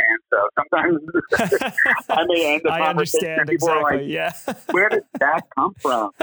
[0.09, 0.99] and so sometimes
[2.09, 2.73] I may end up.
[2.73, 3.99] I understand exactly.
[3.99, 4.33] Like, yeah.
[4.71, 6.11] Where did that come from?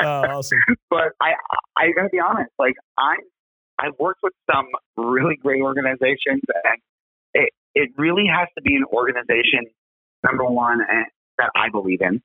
[0.00, 0.58] oh, awesome.
[0.88, 1.32] But I,
[1.76, 2.50] I gotta be honest.
[2.58, 3.16] Like I,
[3.78, 6.80] I've worked with some really great organizations, and
[7.34, 9.66] it, it really has to be an organization,
[10.24, 11.04] number one, eh,
[11.38, 12.22] that I believe in.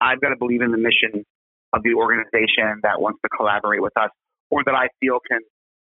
[0.00, 1.26] I've got to believe in the mission
[1.72, 4.10] of the organization that wants to collaborate with us
[4.50, 5.40] or that I feel can,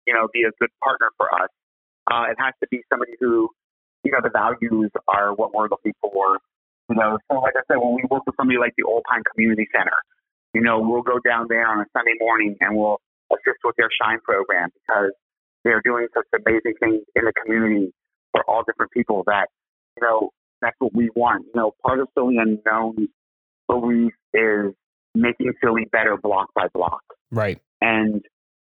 [0.07, 1.51] you know, be a good partner for us.
[2.11, 3.51] Uh, it has to be somebody who,
[4.05, 6.39] you know, the values are what we're looking for.
[6.89, 9.23] You know, so like I said, when we work with somebody like the Old Pine
[9.35, 9.97] Community Center,
[10.55, 13.01] you know, we'll go down there on a Sunday morning and we'll
[13.33, 15.11] assist with their Shine program because
[15.65, 17.93] they're doing such amazing things in the community
[18.31, 19.49] for all different people that,
[19.97, 20.31] you know,
[20.63, 21.45] that's what we want.
[21.47, 23.09] You know, part of Philly Unknown
[23.67, 24.73] belief is
[25.15, 27.03] making Philly better block by block.
[27.33, 27.61] Right.
[27.81, 28.23] And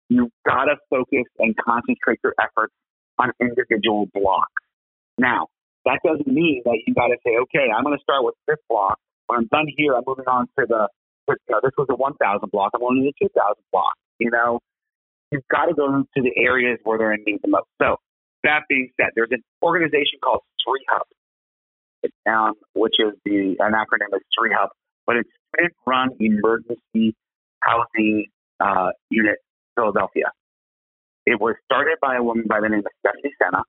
[0.09, 2.73] you've got to focus and concentrate your efforts
[3.19, 4.53] on individual blocks.
[5.19, 5.49] Now,
[5.85, 8.59] that doesn't mean that you got to say, okay, I'm going to start with this
[8.69, 8.99] block.
[9.27, 10.89] When I'm done here, I'm moving on to the,
[11.29, 12.71] you know, this was a 1,000 block.
[12.75, 13.95] I'm going to the 2,000 block.
[14.19, 14.61] You know,
[15.31, 17.67] you've got to go to the areas where they're in need the most.
[17.81, 17.97] So,
[18.45, 21.07] that being said, there's an organization called SREHUP,
[22.33, 24.69] um, which is the an acronym of SREHUP,
[25.05, 27.17] but it's Student Run Emergency
[27.61, 28.27] Housing
[28.61, 29.39] uh, Unit
[29.75, 30.31] Philadelphia.
[31.27, 33.65] It was started by a woman by the name of Stephanie Sena.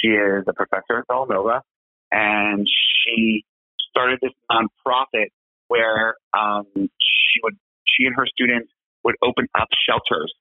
[0.00, 1.62] She is a professor at Villanova,
[2.10, 3.44] and she
[3.90, 5.28] started this nonprofit
[5.68, 8.70] where um, she would she and her students
[9.04, 10.32] would open up shelters,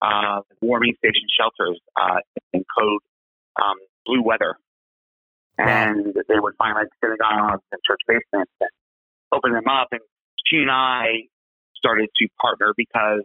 [0.00, 2.20] uh, warming station shelters uh,
[2.52, 3.02] in code
[3.62, 4.56] um, blue weather,
[5.58, 8.70] and they would find like synagogues and church basements and
[9.32, 9.88] open them up.
[9.92, 10.00] And
[10.46, 11.28] she and I
[11.76, 13.24] started to partner because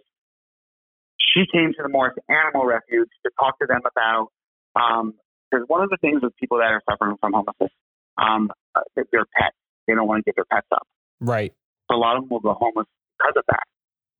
[1.19, 4.27] she came to the Morris Animal Refuge to talk to them about
[4.75, 7.71] because um, one of the things with people that are suffering from homelessness,
[8.17, 9.55] um, uh, their pets.
[9.87, 10.87] They don't want to get their pets up.
[11.19, 11.53] Right.
[11.89, 13.63] So a lot of them will go homeless because of that.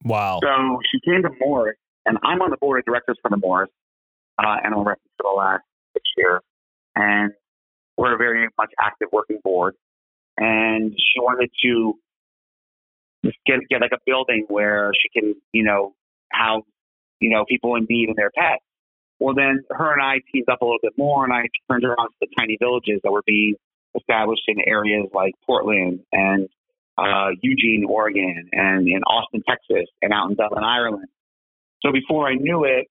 [0.04, 0.40] Wow.
[0.42, 3.72] So she came to Morris, and I'm on the board of directors for the Morris
[4.38, 6.42] uh, Animal Refuge for the last six years,
[6.96, 7.32] and
[7.98, 9.76] we're a very much active working board.
[10.38, 11.98] And she wanted to
[13.26, 15.96] just get get like a building where she can, you know,
[16.32, 16.66] house
[17.20, 18.64] you know, people in need and their pets.
[19.20, 21.96] Well, then her and I teamed up a little bit more, and I turned her
[21.96, 23.56] to the tiny villages that were being
[23.98, 26.50] established in areas like Portland and
[26.98, 31.08] uh, Eugene, Oregon, and in Austin, Texas, and out in Dublin, Ireland.
[31.82, 32.88] So before I knew it,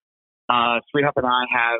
[0.49, 1.79] uh, and I have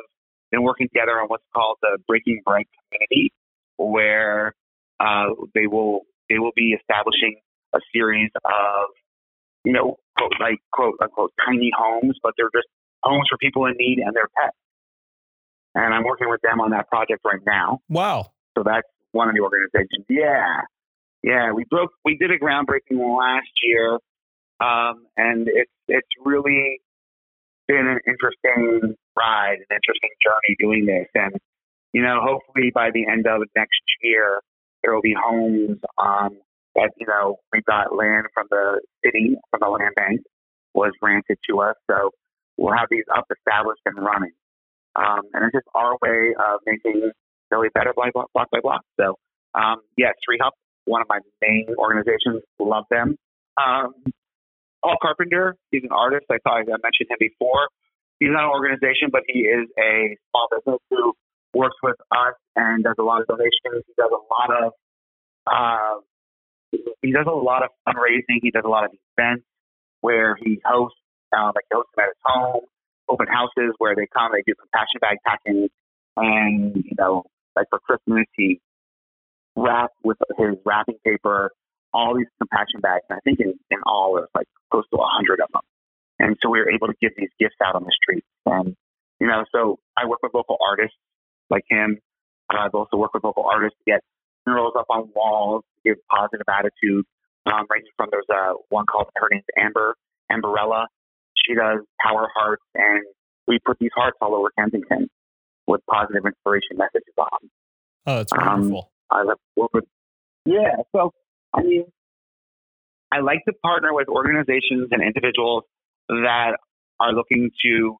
[0.50, 3.32] been working together on what's called the Breaking Bread Community,
[3.76, 4.54] where
[5.00, 7.36] uh, they will they will be establishing
[7.74, 8.90] a series of
[9.66, 12.68] you know, quote, like quote unquote tiny homes, but they're just
[13.02, 14.56] homes for people in need and their pets.
[15.74, 17.80] And I'm working with them on that project right now.
[17.88, 18.32] Wow.
[18.56, 20.06] So that's one of the organizations.
[20.08, 20.62] Yeah.
[21.22, 21.52] Yeah.
[21.52, 23.98] We broke, we did a groundbreaking last year.
[24.58, 26.80] Um, and it's, it's really
[27.68, 31.08] been an interesting ride, an interesting journey doing this.
[31.14, 31.34] And,
[31.92, 34.40] you know, hopefully by the end of next year,
[34.82, 36.38] there will be homes um,
[36.76, 40.20] that, you know, we got land from the city, from the land bank,
[40.74, 41.76] was granted to us.
[41.90, 42.10] So
[42.56, 44.32] we'll have these up established and running.
[44.94, 47.10] Um, and it's just our way of making
[47.50, 48.82] Philly better block, block by block.
[49.00, 49.16] So,
[49.54, 50.52] um, yeah, SREHUP,
[50.84, 53.16] one of my main organizations, love them.
[53.56, 53.92] Um,
[54.82, 56.26] Paul Carpenter, he's an artist.
[56.30, 57.68] I thought I mentioned him before.
[58.20, 61.12] He's not an organization, but he is a small business who
[61.52, 63.84] works with us and does a lot of donations.
[63.86, 64.72] He does a lot of
[65.46, 66.00] uh,
[66.72, 68.40] he does a lot of fundraising.
[68.42, 69.44] He does a lot of events
[70.00, 70.98] where he hosts,
[71.36, 72.60] um, like he hosts them at his home,
[73.08, 75.68] open houses where they come, they do compassion bag packing,
[76.16, 78.60] and you know, like for Christmas, he
[79.54, 81.52] wraps with his wrapping paper
[81.96, 83.04] all these compassion bags.
[83.08, 85.62] And I think in, in all, there's like close to a hundred of them.
[86.18, 88.26] And so we were able to give these gifts out on the streets.
[88.44, 88.76] And,
[89.20, 90.96] you know, so I work with local artists
[91.48, 91.98] like him.
[92.52, 94.00] Uh, I've also worked with local artists to get
[94.46, 97.04] murals up on walls, to give positive attitude.
[97.46, 99.94] Um, ranging from there's a one called her name's Amber
[100.30, 100.86] Amberella.
[101.36, 103.04] She does power hearts, and
[103.46, 105.08] we put these hearts all over Kensington
[105.66, 107.50] with positive inspiration messages on.
[108.06, 108.90] Oh, that's wonderful.
[109.10, 109.34] Um, I
[109.72, 109.84] with,
[110.44, 110.76] yeah.
[110.92, 111.12] So
[111.54, 111.84] I mean,
[113.12, 115.64] I like to partner with organizations and individuals
[116.08, 116.56] that
[117.00, 117.96] are looking to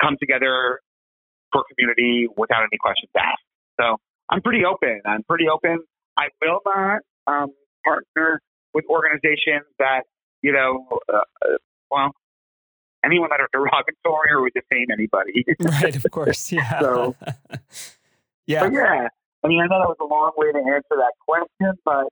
[0.00, 0.80] come together
[1.52, 3.42] for community without any questions asked.
[3.80, 3.98] So
[4.30, 5.00] I'm pretty open.
[5.04, 5.80] I'm pretty open.
[6.16, 7.52] I will not um,
[7.84, 8.40] partner
[8.74, 10.02] with organizations that,
[10.42, 11.20] you know, uh,
[11.90, 12.12] well,
[13.04, 15.44] anyone that are derogatory or would defame anybody.
[15.60, 16.52] right, of course.
[16.52, 16.80] Yeah.
[16.80, 17.16] so,
[18.46, 18.68] yeah.
[18.70, 19.08] Yeah.
[19.44, 22.06] I mean, I know that was a long way to answer that question, but,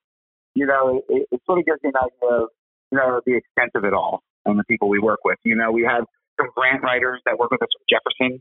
[0.55, 2.49] you know, it, it sort of gives me an idea of,
[2.93, 5.39] you know, the extent of it all and the people we work with.
[5.43, 6.05] You know, we have
[6.41, 8.41] some grant writers that work with us from Jefferson,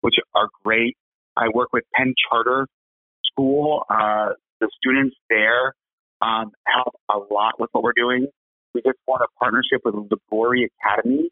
[0.00, 0.96] which are great.
[1.36, 2.66] I work with Penn Charter
[3.34, 3.84] School.
[3.90, 4.30] Uh,
[4.60, 5.74] the students there
[6.22, 8.26] um, help a lot with what we're doing.
[8.74, 11.30] We just won a partnership with Liguori Academy,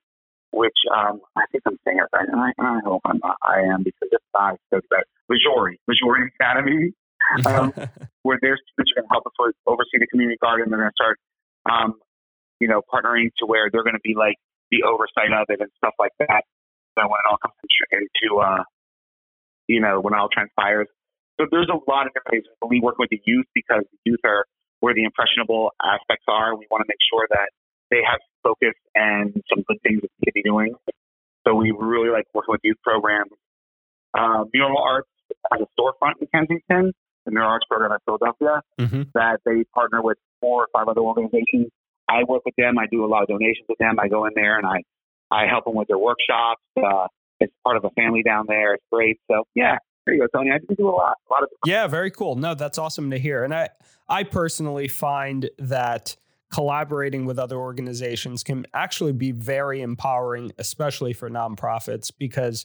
[0.53, 3.63] which um, I think I'm saying it right, and I, I hope I'm not, I
[3.73, 5.05] am because it's not so bad.
[5.29, 6.93] Liguori, Liguori Academy,
[7.47, 7.73] um,
[8.23, 10.71] where their students are going to help us oversee the community garden.
[10.71, 11.19] They're going to start
[11.67, 11.95] um,
[12.61, 14.37] you know, partnering to where they're going to be like
[14.71, 16.45] the oversight of it and stuff like that.
[16.97, 17.55] So when it all comes
[17.91, 18.63] into, uh,
[19.67, 20.89] you know, when it all transpires.
[21.41, 22.47] So there's a lot of different ways.
[22.69, 24.45] We work with the youth because the youth are
[24.81, 26.57] where the impressionable aspects are.
[26.57, 27.49] We want to make sure that
[27.91, 30.75] they have focus and some good things that they could be doing.
[31.47, 33.33] So we really like working with youth programs.
[34.15, 35.09] Uh, mural arts
[35.53, 36.93] has a storefront in Kensington,
[37.25, 39.03] the mural arts program in Philadelphia, mm-hmm.
[39.15, 41.71] that they partner with four or five other organizations
[42.09, 42.79] I work with them.
[42.79, 43.99] I do a lot of donations with them.
[43.99, 44.83] I go in there and I,
[45.31, 46.63] I help them with their workshops.
[46.77, 47.07] Uh,
[47.41, 48.75] it's part of a family down there.
[48.75, 49.19] It's great.
[49.31, 50.51] So yeah, there you go, Tony.
[50.51, 51.49] I do a lot, a lot of.
[51.65, 52.37] Yeah, very cool.
[52.37, 53.45] No, that's awesome to hear.
[53.45, 53.69] And I,
[54.09, 56.17] I personally find that
[56.53, 62.65] collaborating with other organizations can actually be very empowering, especially for nonprofits, because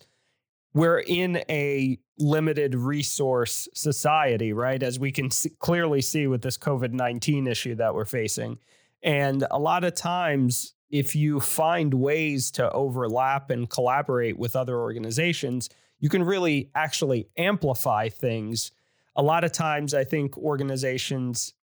[0.73, 4.83] we're in a limited resource society, right?
[4.83, 8.59] As we can see, clearly see with this COVID 19 issue that we're facing.
[9.03, 14.77] And a lot of times, if you find ways to overlap and collaborate with other
[14.77, 15.69] organizations,
[15.99, 18.71] you can really actually amplify things.
[19.15, 21.53] A lot of times, I think organizations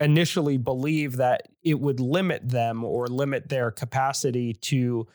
[0.00, 5.06] initially believe that it would limit them or limit their capacity to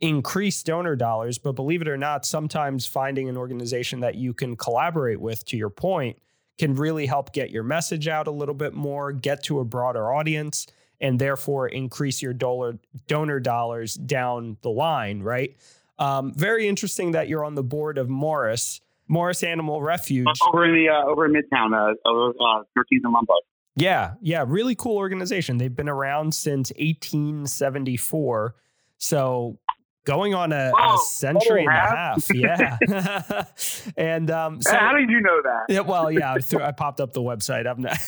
[0.00, 1.38] increase donor dollars.
[1.38, 5.56] But believe it or not, sometimes finding an organization that you can collaborate with, to
[5.56, 6.18] your point,
[6.58, 10.12] can really help get your message out a little bit more, get to a broader
[10.12, 10.66] audience
[11.00, 15.56] and therefore increase your dollar, donor dollars down the line, right?
[16.00, 20.26] Um, very interesting that you're on the board of Morris, Morris Animal Refuge.
[20.48, 23.40] Over in the uh, over in Midtown, uh, over uh, 13th and Lombard.
[23.76, 25.58] Yeah, yeah, really cool organization.
[25.58, 28.54] They've been around since 1874.
[28.98, 29.58] So
[30.04, 32.28] going on a, a century and a half.
[32.40, 32.78] Yeah.
[33.96, 35.64] and um, so, how did you know that?
[35.68, 37.66] Yeah, well, yeah, I, I popped up the website.
[37.66, 37.98] I'm not,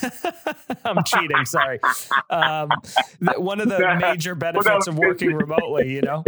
[0.84, 1.44] I'm cheating.
[1.44, 1.80] Sorry.
[2.30, 2.70] Um,
[3.36, 6.24] one of the major benefits of working remotely, you know.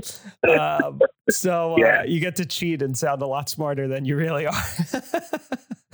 [0.47, 1.01] Um,
[1.31, 2.05] so uh, yeah.
[2.05, 4.53] you get to cheat and sound a lot smarter than you really are.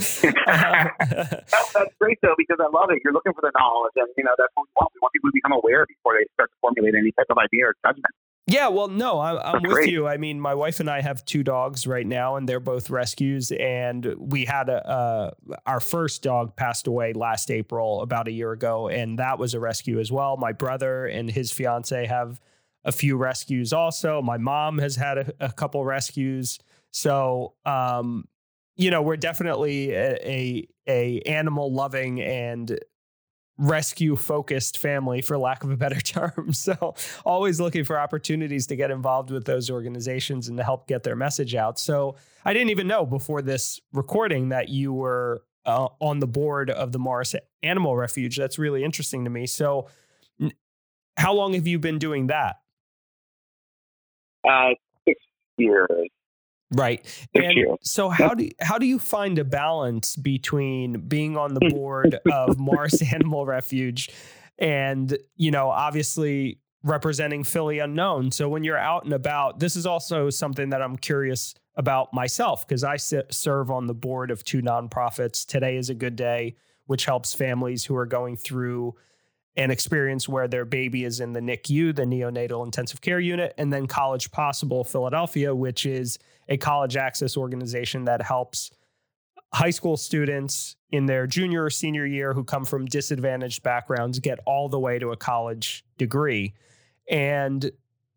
[0.01, 0.21] that's,
[1.73, 3.01] that's great though because I love it.
[3.05, 4.91] You're looking for the knowledge, and you know that's what we want.
[4.95, 7.67] We want people to become aware before they start to formulate any type of idea
[7.67, 8.15] or judgment.
[8.51, 9.91] Yeah, well, no, I, am with great.
[9.91, 10.09] you.
[10.09, 13.53] I mean, my wife and I have two dogs right now, and they're both rescues.
[13.53, 15.31] And we had a uh,
[15.67, 19.61] our first dog passed away last April, about a year ago, and that was a
[19.61, 20.37] rescue as well.
[20.37, 22.41] My brother and his fiance have
[22.85, 24.21] a few rescues also.
[24.21, 26.59] My mom has had a, a couple rescues.
[26.91, 28.27] So, um,
[28.77, 32.77] you know, we're definitely a, a, a animal loving and
[33.61, 36.53] rescue focused family for lack of a better term.
[36.53, 36.95] So
[37.25, 41.17] always looking for opportunities to get involved with those organizations and to help get their
[41.17, 41.79] message out.
[41.79, 46.71] So i didn't even know before this recording that you were uh, on the board
[46.71, 48.37] of the morris animal refuge.
[48.37, 49.47] That's really interesting to me.
[49.47, 49.89] So
[51.19, 52.57] how long have you been doing that?
[54.49, 54.71] Uh,
[55.07, 55.21] six
[55.59, 56.09] years
[56.73, 57.05] Right.
[57.35, 62.19] And so how do how do you find a balance between being on the board
[62.31, 64.11] of Morris Animal Refuge
[64.61, 68.31] and, you know, obviously representing Philly Unknown.
[68.31, 72.67] So when you're out and about, this is also something that I'm curious about myself
[72.67, 75.47] because I sit, serve on the board of two nonprofits.
[75.47, 76.57] Today is a good day,
[76.87, 78.95] which helps families who are going through
[79.57, 83.73] an experience where their baby is in the NICU, the neonatal intensive care unit, and
[83.73, 88.71] then College Possible Philadelphia, which is a college access organization that helps
[89.53, 94.39] high school students in their junior or senior year who come from disadvantaged backgrounds get
[94.47, 96.55] all the way to a college degree.
[97.09, 97.71] And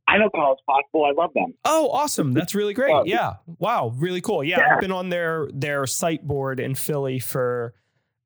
[0.07, 1.05] I know College Possible.
[1.05, 1.53] I love them.
[1.65, 2.33] Oh, awesome.
[2.33, 2.93] That's really great.
[2.93, 3.35] Um, yeah.
[3.57, 3.93] Wow.
[3.95, 4.43] Really cool.
[4.43, 4.75] Yeah, yeah.
[4.75, 7.73] I've been on their their site board in Philly for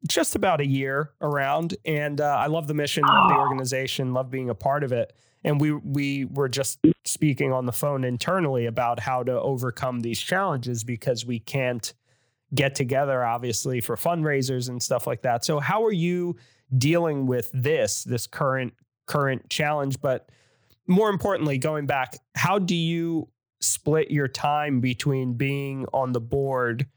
[0.07, 1.75] just about a year around.
[1.85, 3.39] And uh, I love the mission of the ah.
[3.39, 5.13] organization, love being a part of it.
[5.43, 10.19] And we we were just speaking on the phone internally about how to overcome these
[10.19, 11.93] challenges because we can't
[12.53, 15.45] get together, obviously, for fundraisers and stuff like that.
[15.45, 16.37] So how are you
[16.77, 18.73] dealing with this, this current
[19.05, 20.01] current challenge?
[20.01, 20.29] But
[20.87, 23.29] more importantly, going back, how do you
[23.59, 26.87] split your time between being on the board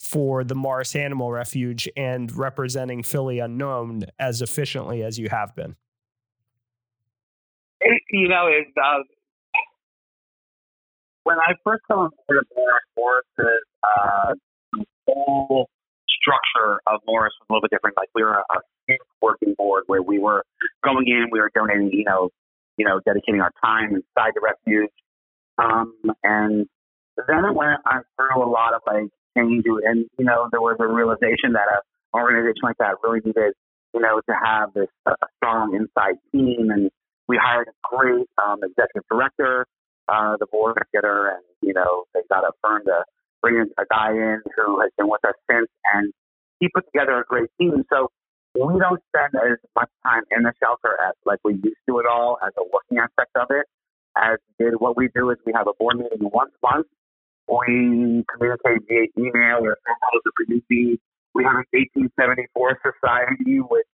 [0.00, 5.76] for the Morris Animal Refuge and representing Philly Unknown as efficiently as you have been?
[7.82, 9.02] It, you know, it, uh,
[11.24, 14.34] when I first got on board Morris, Morris's uh,
[15.06, 15.68] whole
[16.08, 17.96] structure of Morris was a little bit different.
[17.96, 20.44] Like we were a, a working board where we were
[20.82, 22.30] going in, we were donating, you know,
[22.78, 24.90] you know, dedicating our time inside the refuge.
[25.58, 26.66] Um, and
[27.28, 27.80] then it went
[28.16, 31.80] through a lot of like change, and you know, there was a realization that an
[32.14, 33.54] organization like that really needed,
[33.94, 36.90] you know, to have this uh, strong inside team, and
[37.28, 39.66] we hired a great um, executive director,
[40.08, 43.04] uh, the board together, and you know, they got a firm to
[43.42, 46.12] bring a guy in who has been with us since, and
[46.58, 47.84] he put together a great team.
[47.90, 48.10] So
[48.54, 52.06] we don't spend as much time in the shelter as like we used to at
[52.06, 53.66] all as a working aspect of it.
[54.16, 56.86] As did what we do is we have a board meeting once a month
[57.50, 60.98] we communicate via email or calls the producing.
[61.34, 63.86] We have an 1874 society which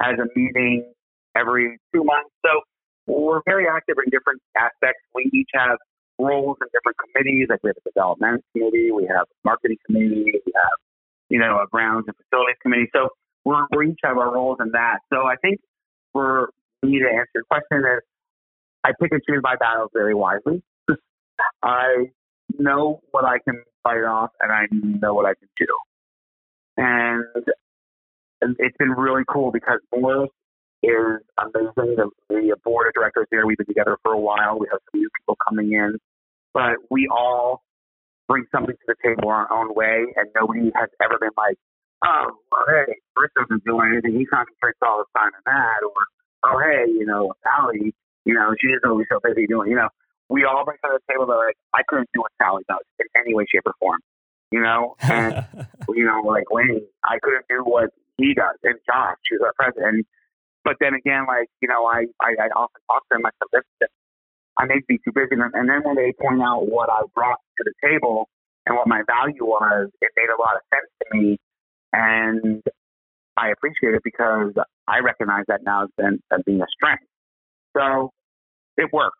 [0.00, 0.92] has a meeting
[1.36, 2.30] every two months.
[2.44, 2.60] So
[3.06, 5.00] we're very active in different aspects.
[5.14, 5.78] We each have
[6.18, 7.48] roles in different committees.
[7.48, 10.78] Like we have a development committee, we have a marketing committee, we have,
[11.28, 12.88] you know, a grounds and facilities committee.
[12.94, 13.08] So
[13.44, 14.98] we're, we each have our roles in that.
[15.12, 15.60] So I think
[16.12, 16.50] for
[16.82, 18.02] me to answer your question is
[18.84, 20.62] I pick and choose my battles very wisely.
[21.62, 22.10] I
[22.58, 25.66] know what I can fight off and I know what I can do.
[26.76, 27.24] And
[28.58, 30.30] it's been really cool because Morris
[30.82, 31.96] is amazing.
[31.96, 34.58] The, the board of directors here, we've been together for a while.
[34.58, 35.98] We have some new people coming in,
[36.54, 37.62] but we all
[38.28, 41.56] bring something to the table our own way, and nobody has ever been like,
[42.04, 44.18] oh, well, hey, Rick doesn't do anything.
[44.18, 45.82] He concentrates all the time on that.
[45.84, 46.00] Or,
[46.46, 47.92] oh, hey, you know, Sally,
[48.24, 49.88] you know, she's always so busy doing, you know,
[50.30, 53.06] we all bring to the table that like I couldn't do what Sally does in
[53.18, 53.98] any way, shape, or form.
[54.50, 55.44] You know, and
[55.90, 60.06] you know, like Wayne, I couldn't do what he does, and Josh, who's our president.
[60.64, 63.26] But then again, like you know, I I, I often talk to them.
[63.26, 63.88] I said,
[64.56, 67.64] I may be too busy, and then when they point out what I brought to
[67.64, 68.28] the table
[68.66, 71.38] and what my value was, it made a lot of sense to me,
[71.92, 72.62] and
[73.36, 74.52] I appreciate it because
[74.86, 77.04] I recognize that now as, being, as being a strength.
[77.76, 78.10] So
[78.76, 79.16] it works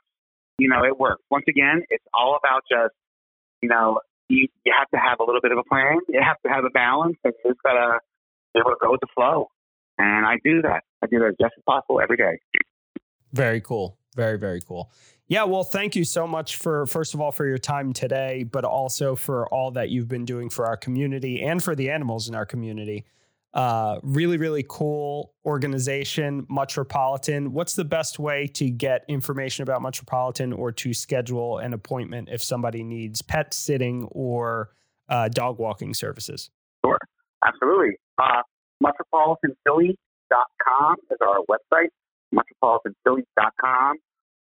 [0.61, 1.23] you know, it works.
[1.31, 2.95] Once again, it's all about just,
[3.63, 5.99] you know, you, you have to have a little bit of a plan.
[6.09, 9.49] You have to have a balance, and just able to go with the flow.
[9.99, 10.85] And I do that.
[11.03, 12.39] I do that as best as possible every day.
[13.33, 13.97] Very cool.
[14.17, 14.91] Very very cool.
[15.29, 18.65] Yeah, well, thank you so much for first of all for your time today, but
[18.65, 22.35] also for all that you've been doing for our community and for the animals in
[22.35, 23.05] our community.
[23.53, 27.49] Uh, really, really cool organization, Muttropolitan.
[27.49, 32.45] What's the best way to get information about Muttropolitan or to schedule an appointment if
[32.45, 34.71] somebody needs pet sitting or
[35.09, 36.51] uh, dog walking services?
[36.85, 36.99] Sure,
[37.45, 37.97] absolutely.
[38.19, 38.43] Uh,
[38.83, 41.89] MuttropolitanPhilly.com is our website,
[42.33, 43.97] muttropolitanphilly.com,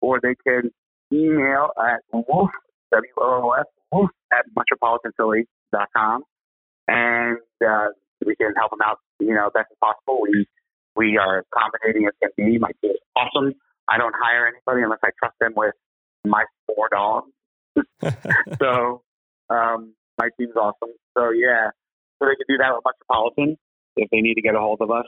[0.00, 0.70] or they can
[1.12, 2.48] email at wolf,
[2.90, 6.22] W-O-O-F, wolf at muttropolitanphilly.com.
[6.88, 7.88] And uh,
[8.24, 10.20] we can help them out, you know, best as possible.
[10.22, 10.46] We
[10.96, 12.58] we are accommodating as can be.
[12.58, 13.54] My team is awesome.
[13.88, 15.74] I don't hire anybody unless I trust them with
[16.24, 17.30] my four dogs.
[18.60, 19.02] so
[19.50, 20.94] um, my team's awesome.
[21.16, 21.70] So yeah,
[22.18, 23.56] so they can do that with Muttropolitan
[23.96, 25.06] if they need to get a hold of us.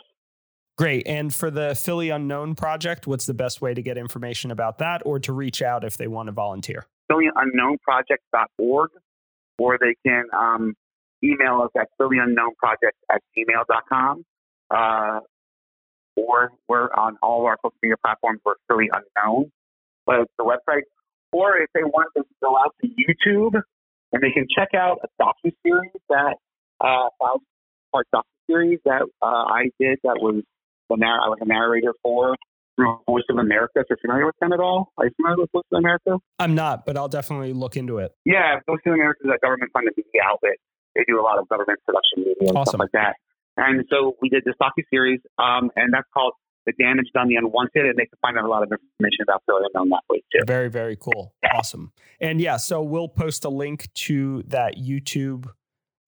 [0.76, 1.06] Great.
[1.06, 5.02] And for the Philly Unknown project, what's the best way to get information about that
[5.06, 6.86] or to reach out if they want to volunteer?
[7.10, 8.90] PhillyUnknownProject.org,
[9.58, 10.74] or they can um,
[11.22, 14.24] email us at phillyunknownproject at gmail.com.
[14.70, 15.20] Uh,
[16.16, 18.40] or we're on all of our social media platforms.
[18.44, 19.50] We're Philly Unknown,
[20.06, 20.82] but it's the website.
[21.32, 23.60] Or if they want to go out to YouTube
[24.12, 26.36] and they can check out a docu series that
[26.80, 27.38] uh, five
[27.92, 30.42] part docu series that uh, I did that was
[30.88, 32.36] the narr- I was a narrator for
[33.06, 33.72] Voice of America.
[33.76, 36.18] If you're familiar with them at all, are you familiar with Voice of America?
[36.38, 38.12] I'm not, but I'll definitely look into it.
[38.24, 40.56] Yeah, Voice of America is a government funded media outlet.
[40.96, 42.80] They do a lot of government production media and Awesome.
[42.80, 43.16] stuff like that.
[43.58, 46.32] And so we did this docu series, um, and that's called
[46.66, 49.42] "The Damage Done, the Unwanted," and they can find out a lot of information about
[49.46, 50.44] Philly on that way too.
[50.46, 51.32] Very, very cool.
[51.54, 51.92] Awesome.
[52.20, 55.50] And yeah, so we'll post a link to that YouTube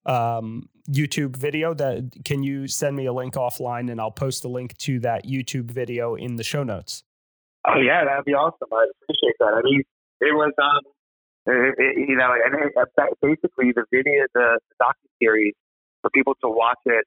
[0.06, 4.48] um YouTube video that can you send me a link offline and I'll post a
[4.48, 7.02] link to that YouTube video in the show notes.
[7.66, 8.68] Oh yeah, that'd be awesome.
[8.72, 9.52] I appreciate that.
[9.58, 9.82] I mean,
[10.20, 10.80] it was um,
[11.48, 12.74] you know, and it,
[13.22, 15.54] basically the video, the, the docu series
[16.02, 17.06] for people to watch it,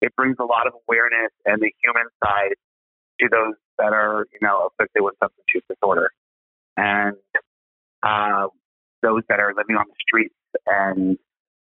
[0.00, 2.56] it brings a lot of awareness and the human side
[3.20, 6.10] to those that are you know afflicted with substance use disorder,
[6.76, 7.16] and
[8.02, 8.46] uh,
[9.02, 10.34] those that are living on the streets.
[10.66, 11.18] And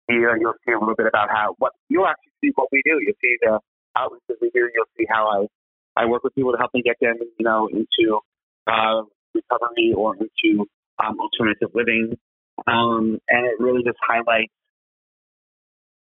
[0.09, 2.99] here you'll see a little bit about how what you'll actually see what we do.
[3.01, 3.61] You'll see the
[3.97, 4.69] outreaches we do.
[4.75, 5.47] You'll see how I
[6.03, 8.21] I work with people to help them get them, you know, into
[8.67, 9.03] uh,
[9.35, 10.67] recovery or into
[11.05, 12.17] um, alternative living,
[12.67, 14.53] um, and it really just highlights,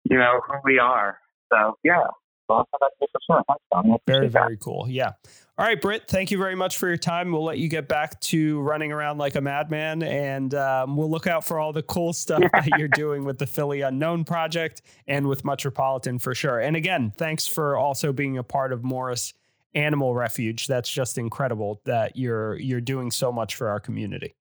[0.05, 1.19] you know, who we are.
[1.53, 2.05] So yeah,
[2.49, 2.67] awesome.
[2.81, 3.43] That's it for sure.
[3.49, 3.97] Thanks, Tom.
[4.07, 4.33] Very, that.
[4.33, 4.87] very cool.
[4.89, 5.13] Yeah.
[5.57, 7.31] All right, Britt, thank you very much for your time.
[7.31, 11.29] We'll let you get back to running around like a madman, and um, we'll look
[11.29, 15.29] out for all the cool stuff that you're doing with the Philly Unknown Project and
[15.29, 16.59] with Muttropolitan for sure.
[16.59, 19.33] And again, thanks for also being a part of Morris
[19.77, 20.67] Animal Refuge.
[20.67, 24.35] That's just incredible that you're you're doing so much for our community.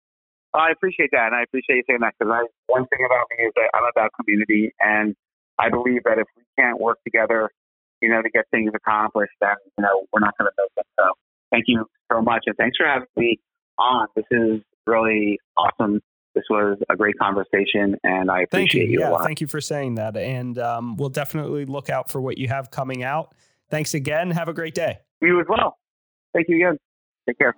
[0.53, 3.45] I appreciate that, and I appreciate you saying that because I one thing about me
[3.45, 5.15] is that I'm about community, and
[5.59, 7.49] I believe that if we can't work together,
[8.01, 10.85] you know, to get things accomplished, then you know we're not going to make it.
[10.99, 11.11] So,
[11.51, 13.39] thank you so much, and thanks for having me
[13.77, 14.07] on.
[14.15, 16.01] This is really awesome.
[16.35, 18.81] This was a great conversation, and I Thank you.
[18.81, 20.17] appreciate you, a Yeah, thank you for saying that.
[20.17, 23.35] And um, we'll definitely look out for what you have coming out.
[23.69, 24.31] Thanks again.
[24.31, 24.99] Have a great day.
[25.21, 25.77] You as well.
[26.33, 26.79] Thank you again.
[27.27, 27.55] Take care.